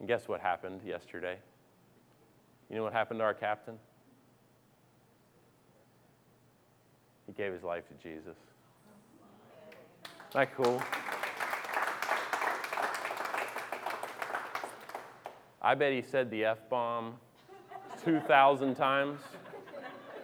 And 0.00 0.08
guess 0.08 0.26
what 0.26 0.40
happened 0.40 0.80
yesterday? 0.84 1.36
You 2.68 2.74
know 2.74 2.82
what 2.82 2.92
happened 2.92 3.20
to 3.20 3.24
our 3.24 3.34
captain? 3.34 3.78
He 7.34 7.42
gave 7.42 7.52
his 7.52 7.62
life 7.62 7.84
to 7.88 7.94
Jesus. 7.94 8.36
Isn't 10.04 10.34
that 10.34 10.54
cool? 10.54 10.82
I 15.62 15.74
bet 15.74 15.92
he 15.92 16.02
said 16.02 16.30
the 16.30 16.44
F 16.44 16.68
bomb 16.68 17.14
2,000 18.04 18.74
times, 18.74 19.20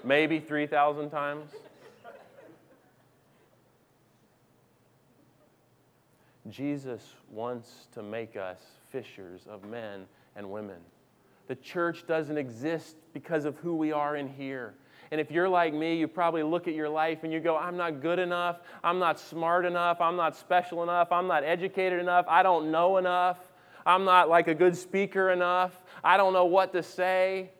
maybe 0.04 0.38
3,000 0.38 1.08
times. 1.08 1.52
Jesus 6.50 7.14
wants 7.30 7.86
to 7.94 8.02
make 8.02 8.36
us 8.36 8.60
fishers 8.90 9.46
of 9.48 9.64
men 9.64 10.04
and 10.36 10.50
women 10.50 10.78
The 11.46 11.56
church 11.56 12.06
doesn't 12.06 12.36
exist 12.36 12.96
because 13.14 13.46
of 13.46 13.56
who 13.56 13.76
we 13.76 13.92
are 13.92 14.16
in 14.16 14.28
here. 14.28 14.74
And 15.10 15.20
if 15.20 15.30
you're 15.30 15.48
like 15.48 15.72
me, 15.72 15.96
you 15.96 16.06
probably 16.06 16.42
look 16.42 16.68
at 16.68 16.74
your 16.74 16.88
life 16.88 17.24
and 17.24 17.32
you 17.32 17.40
go, 17.40 17.56
I'm 17.56 17.76
not 17.76 18.02
good 18.02 18.18
enough. 18.18 18.60
I'm 18.84 18.98
not 18.98 19.18
smart 19.18 19.64
enough. 19.64 20.00
I'm 20.00 20.16
not 20.16 20.36
special 20.36 20.82
enough. 20.82 21.10
I'm 21.10 21.26
not 21.26 21.44
educated 21.44 21.98
enough. 21.98 22.26
I 22.28 22.42
don't 22.42 22.70
know 22.70 22.98
enough. 22.98 23.38
I'm 23.86 24.04
not 24.04 24.28
like 24.28 24.48
a 24.48 24.54
good 24.54 24.76
speaker 24.76 25.30
enough. 25.30 25.72
I 26.04 26.16
don't 26.18 26.32
know 26.34 26.44
what 26.44 26.72
to 26.72 26.82
say. 26.82 27.50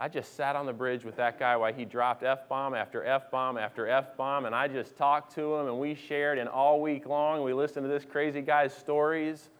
I 0.00 0.08
just 0.08 0.36
sat 0.36 0.54
on 0.54 0.64
the 0.64 0.72
bridge 0.72 1.04
with 1.04 1.16
that 1.16 1.40
guy 1.40 1.56
while 1.56 1.72
he 1.72 1.84
dropped 1.84 2.22
F 2.22 2.48
bomb 2.48 2.72
after 2.72 3.04
F 3.04 3.32
bomb 3.32 3.58
after 3.58 3.88
F 3.88 4.16
bomb, 4.16 4.46
and 4.46 4.54
I 4.54 4.68
just 4.68 4.96
talked 4.96 5.34
to 5.34 5.56
him 5.56 5.66
and 5.66 5.80
we 5.80 5.96
shared, 5.96 6.38
and 6.38 6.48
all 6.48 6.80
week 6.80 7.04
long 7.04 7.42
we 7.42 7.52
listened 7.52 7.84
to 7.84 7.88
this 7.88 8.04
crazy 8.04 8.40
guy's 8.40 8.72
stories. 8.72 9.50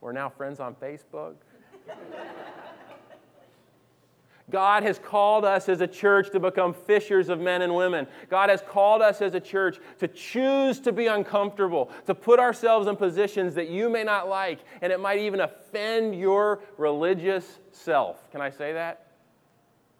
We're 0.00 0.12
now 0.12 0.30
friends 0.30 0.58
on 0.58 0.74
Facebook. 0.76 1.34
God 4.50 4.84
has 4.84 4.98
called 4.98 5.44
us 5.44 5.68
as 5.68 5.80
a 5.80 5.88
church 5.88 6.30
to 6.30 6.38
become 6.38 6.72
fishers 6.72 7.28
of 7.28 7.40
men 7.40 7.62
and 7.62 7.74
women. 7.74 8.06
God 8.30 8.48
has 8.48 8.62
called 8.62 9.02
us 9.02 9.20
as 9.20 9.34
a 9.34 9.40
church 9.40 9.78
to 9.98 10.06
choose 10.06 10.78
to 10.80 10.92
be 10.92 11.08
uncomfortable, 11.08 11.90
to 12.06 12.14
put 12.14 12.38
ourselves 12.38 12.86
in 12.86 12.94
positions 12.94 13.54
that 13.56 13.68
you 13.68 13.88
may 13.88 14.04
not 14.04 14.28
like, 14.28 14.60
and 14.82 14.92
it 14.92 15.00
might 15.00 15.18
even 15.18 15.40
offend 15.40 16.14
your 16.14 16.60
religious 16.78 17.58
self. 17.72 18.30
Can 18.30 18.40
I 18.40 18.50
say 18.50 18.72
that? 18.74 19.06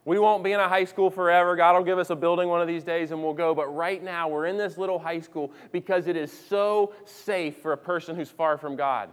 We 0.04 0.20
won't 0.20 0.44
be 0.44 0.52
in 0.52 0.60
a 0.60 0.68
high 0.68 0.84
school 0.84 1.10
forever. 1.10 1.56
God 1.56 1.74
will 1.74 1.82
give 1.82 1.98
us 1.98 2.10
a 2.10 2.14
building 2.16 2.48
one 2.48 2.60
of 2.60 2.68
these 2.68 2.84
days 2.84 3.10
and 3.10 3.20
we'll 3.20 3.34
go. 3.34 3.56
But 3.56 3.74
right 3.74 4.00
now, 4.00 4.28
we're 4.28 4.46
in 4.46 4.56
this 4.56 4.78
little 4.78 5.00
high 5.00 5.18
school 5.18 5.52
because 5.72 6.06
it 6.06 6.14
is 6.14 6.32
so 6.48 6.94
safe 7.04 7.56
for 7.56 7.72
a 7.72 7.76
person 7.76 8.14
who's 8.14 8.30
far 8.30 8.56
from 8.56 8.76
God. 8.76 9.10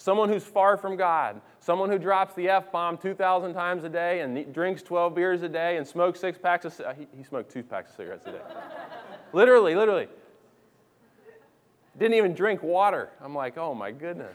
Someone 0.00 0.30
who's 0.30 0.44
far 0.44 0.78
from 0.78 0.96
God, 0.96 1.42
someone 1.58 1.90
who 1.90 1.98
drops 1.98 2.32
the 2.32 2.48
F 2.48 2.72
bomb 2.72 2.96
2,000 2.96 3.52
times 3.52 3.84
a 3.84 3.88
day 3.90 4.20
and 4.20 4.50
drinks 4.50 4.82
12 4.82 5.14
beers 5.14 5.42
a 5.42 5.48
day 5.48 5.76
and 5.76 5.86
smokes 5.86 6.18
six 6.18 6.38
packs 6.38 6.64
of 6.64 6.80
uh, 6.80 6.94
he, 6.94 7.06
he 7.14 7.22
smoked 7.22 7.52
two 7.52 7.62
packs 7.62 7.90
of 7.90 7.96
cigarettes 7.96 8.24
a 8.24 8.32
day. 8.32 8.40
literally, 9.34 9.74
literally. 9.74 10.08
Didn't 11.98 12.14
even 12.14 12.32
drink 12.32 12.62
water. 12.62 13.10
I'm 13.20 13.34
like, 13.34 13.58
oh 13.58 13.74
my 13.74 13.90
goodness. 13.90 14.34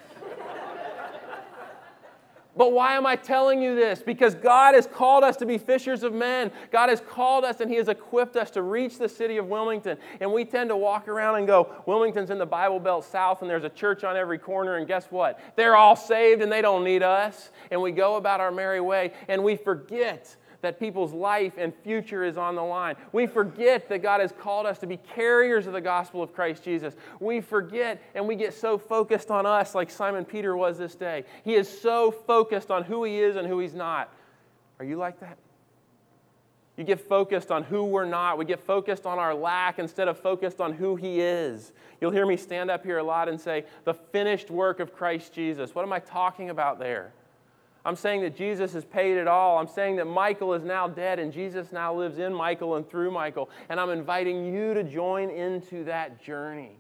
But 2.58 2.72
why 2.72 2.96
am 2.96 3.06
I 3.06 3.16
telling 3.18 3.62
you 3.62 3.76
this? 3.76 4.02
Because 4.02 4.34
God 4.34 4.76
has 4.76 4.88
called 4.88 5.24
us 5.24 5.36
to 5.38 5.46
be 5.46 5.58
fishers 5.58 6.04
of 6.04 6.14
men. 6.14 6.52
God 6.72 6.90
has 6.90 7.02
called 7.02 7.44
us 7.44 7.60
and 7.60 7.70
He 7.70 7.76
has 7.78 7.90
equipped 7.90 8.38
us 8.38 8.50
to 8.52 8.62
reach 8.62 8.98
the 8.98 9.10
city 9.10 9.38
of 9.38 9.48
Wilmington. 9.48 9.98
And 10.22 10.32
we 10.32 10.46
tend 10.46 10.70
to 10.70 10.78
walk 10.78 11.08
around 11.08 11.36
and 11.36 11.48
go, 11.48 11.84
Wilmington's 11.86 12.30
in 12.30 12.38
the 12.38 12.46
Bible 12.46 12.80
Belt 12.80 13.04
South, 13.04 13.42
and 13.42 13.50
there's 13.50 13.66
a 13.66 13.70
church 13.70 14.04
on 14.04 14.16
every 14.16 14.38
corner, 14.38 14.78
and 14.78 14.88
guess 14.88 15.08
what? 15.10 15.40
They're 15.56 15.76
all 15.76 15.96
saved 15.96 16.42
and 16.42 16.52
they 16.52 16.62
don't 16.62 16.84
need 16.84 17.04
us. 17.04 17.50
And 17.72 17.82
we 17.82 17.92
go 17.92 18.16
about 18.16 18.40
our 18.40 18.52
merry 18.52 18.82
way, 18.82 19.12
and 19.28 19.44
we 19.44 19.58
forget 19.58 20.36
that 20.66 20.80
people's 20.80 21.14
life 21.14 21.54
and 21.58 21.74
future 21.74 22.24
is 22.24 22.38
on 22.38 22.56
the 22.56 22.64
line. 22.64 22.96
We 23.12 23.28
forget 23.28 23.88
that 23.90 24.02
God 24.02 24.22
has 24.22 24.32
called 24.32 24.66
us 24.66 24.80
to 24.80 24.88
be 24.88 24.98
carriers 24.98 25.68
of 25.68 25.74
the 25.74 25.82
gospel 25.82 26.22
of 26.22 26.34
Christ 26.34 26.64
Jesus. 26.64 26.96
We 27.20 27.42
forget 27.42 28.02
and 28.14 28.28
we 28.28 28.36
get 28.36 28.54
so 28.54 28.78
focused 28.78 29.32
on 29.32 29.46
us, 29.46 29.76
like 29.76 29.90
Simon 29.90 30.26
Peter 30.26 30.58
was 30.58 30.78
this 30.78 30.96
day. 30.96 31.24
He 31.44 31.56
is 31.56 31.70
so 31.70 32.12
focused 32.12 32.72
on 32.72 32.84
who 32.84 33.04
he 33.04 33.20
is 33.20 33.36
and 33.36 33.48
who 33.48 33.60
he's 33.60 33.74
not. 33.74 34.12
Are 34.80 34.86
you 34.86 34.98
like 34.98 35.20
that? 35.22 35.38
You 36.78 36.84
get 36.84 37.00
focused 37.00 37.52
on 37.52 37.64
who 37.64 37.86
we're 37.86 38.06
not. 38.06 38.38
We 38.38 38.44
get 38.44 38.60
focused 38.60 39.06
on 39.06 39.18
our 39.18 39.34
lack 39.34 39.80
instead 39.80 40.08
of 40.08 40.20
focused 40.20 40.60
on 40.60 40.74
who 40.74 40.96
He 40.96 41.22
is. 41.22 41.72
You'll 42.02 42.12
hear 42.12 42.26
me 42.26 42.36
stand 42.36 42.70
up 42.70 42.84
here 42.84 42.98
a 42.98 43.04
lot 43.04 43.30
and 43.30 43.40
say, 43.40 43.64
the 43.86 43.94
finished 43.94 44.52
work 44.52 44.82
of 44.82 44.94
Christ 44.94 45.32
Jesus. 45.32 45.74
What 45.74 45.84
am 45.84 45.94
I 45.94 46.00
talking 46.00 46.50
about 46.50 46.78
there? 46.80 47.14
I'm 47.86 47.96
saying 47.96 48.22
that 48.22 48.36
Jesus 48.36 48.74
has 48.74 48.84
paid 48.84 49.16
it 49.16 49.28
all. 49.28 49.60
I'm 49.60 49.68
saying 49.68 49.98
that 49.98 50.06
Michael 50.06 50.56
is 50.56 50.64
now 50.64 50.88
dead 50.88 51.20
and 51.20 51.32
Jesus 51.32 51.72
now 51.72 51.94
lives 51.94 52.18
in 52.18 52.34
Michael 52.34 52.76
and 52.76 52.90
through 52.90 53.12
Michael. 53.12 53.48
And 53.70 53.80
I'm 53.80 53.92
inviting 53.92 54.52
you 54.52 54.74
to 54.74 54.84
join 54.84 55.30
into 55.30 55.84
that 55.84 56.22
journey. 56.22 56.78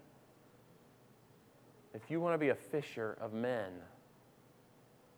If 1.94 2.10
you 2.10 2.20
want 2.20 2.34
to 2.34 2.40
be 2.40 2.50
a 2.50 2.56
fisher 2.56 3.16
of 3.22 3.34
men 3.34 3.72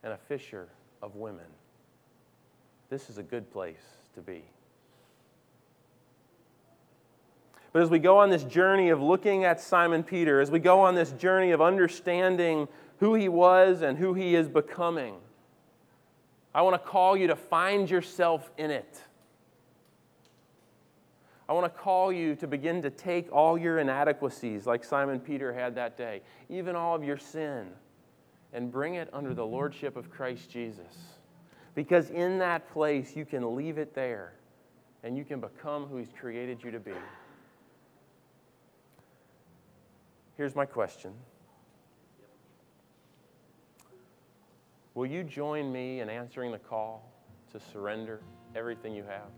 and 0.03 0.11
a 0.11 0.17
fisher 0.17 0.67
of 1.01 1.15
women, 1.15 1.45
this 2.89 3.09
is 3.09 3.17
a 3.17 3.23
good 3.23 3.49
place 3.49 3.83
to 4.15 4.21
be. 4.21 4.43
But 7.71 7.81
as 7.81 7.89
we 7.89 7.99
go 7.99 8.17
on 8.17 8.29
this 8.29 8.43
journey 8.43 8.89
of 8.89 9.01
looking 9.01 9.45
at 9.45 9.61
Simon 9.61 10.03
Peter, 10.03 10.41
as 10.41 10.51
we 10.51 10.59
go 10.59 10.81
on 10.81 10.95
this 10.95 11.11
journey 11.13 11.51
of 11.51 11.61
understanding 11.61 12.67
who 12.99 13.15
he 13.15 13.29
was 13.29 13.81
and 13.81 13.97
who 13.97 14.13
he 14.13 14.35
is 14.35 14.49
becoming, 14.49 15.15
I 16.53 16.61
want 16.61 16.81
to 16.81 16.89
call 16.89 17.15
you 17.15 17.27
to 17.27 17.35
find 17.35 17.89
yourself 17.89 18.49
in 18.57 18.71
it. 18.71 19.01
I 21.49 21.53
want 21.53 21.65
to 21.65 21.79
call 21.79 22.11
you 22.11 22.35
to 22.35 22.47
begin 22.47 22.81
to 22.81 22.89
take 22.89 23.31
all 23.31 23.57
your 23.57 23.79
inadequacies, 23.79 24.65
like 24.65 24.83
Simon 24.83 25.19
Peter 25.19 25.53
had 25.53 25.75
that 25.75 25.97
day, 25.97 26.21
even 26.49 26.75
all 26.75 26.95
of 26.95 27.03
your 27.03 27.17
sin, 27.17 27.67
and 28.53 28.71
bring 28.71 28.95
it 28.95 29.09
under 29.13 29.33
the 29.33 29.45
lordship 29.45 29.95
of 29.95 30.09
Christ 30.09 30.49
Jesus. 30.49 30.93
Because 31.73 32.09
in 32.09 32.39
that 32.39 32.69
place, 32.73 33.15
you 33.15 33.23
can 33.23 33.55
leave 33.55 33.77
it 33.77 33.93
there 33.93 34.33
and 35.03 35.17
you 35.17 35.23
can 35.23 35.39
become 35.39 35.85
who 35.85 35.97
He's 35.97 36.11
created 36.19 36.63
you 36.63 36.71
to 36.71 36.79
be. 36.79 36.91
Here's 40.35 40.55
my 40.55 40.65
question. 40.65 41.13
Will 44.97 45.05
you 45.05 45.23
join 45.23 45.71
me 45.71 45.99
in 45.99 46.09
answering 46.09 46.51
the 46.51 46.57
call 46.57 47.13
to 47.51 47.59
surrender 47.59 48.23
everything 48.55 48.95
you 48.95 49.03
have? 49.03 49.29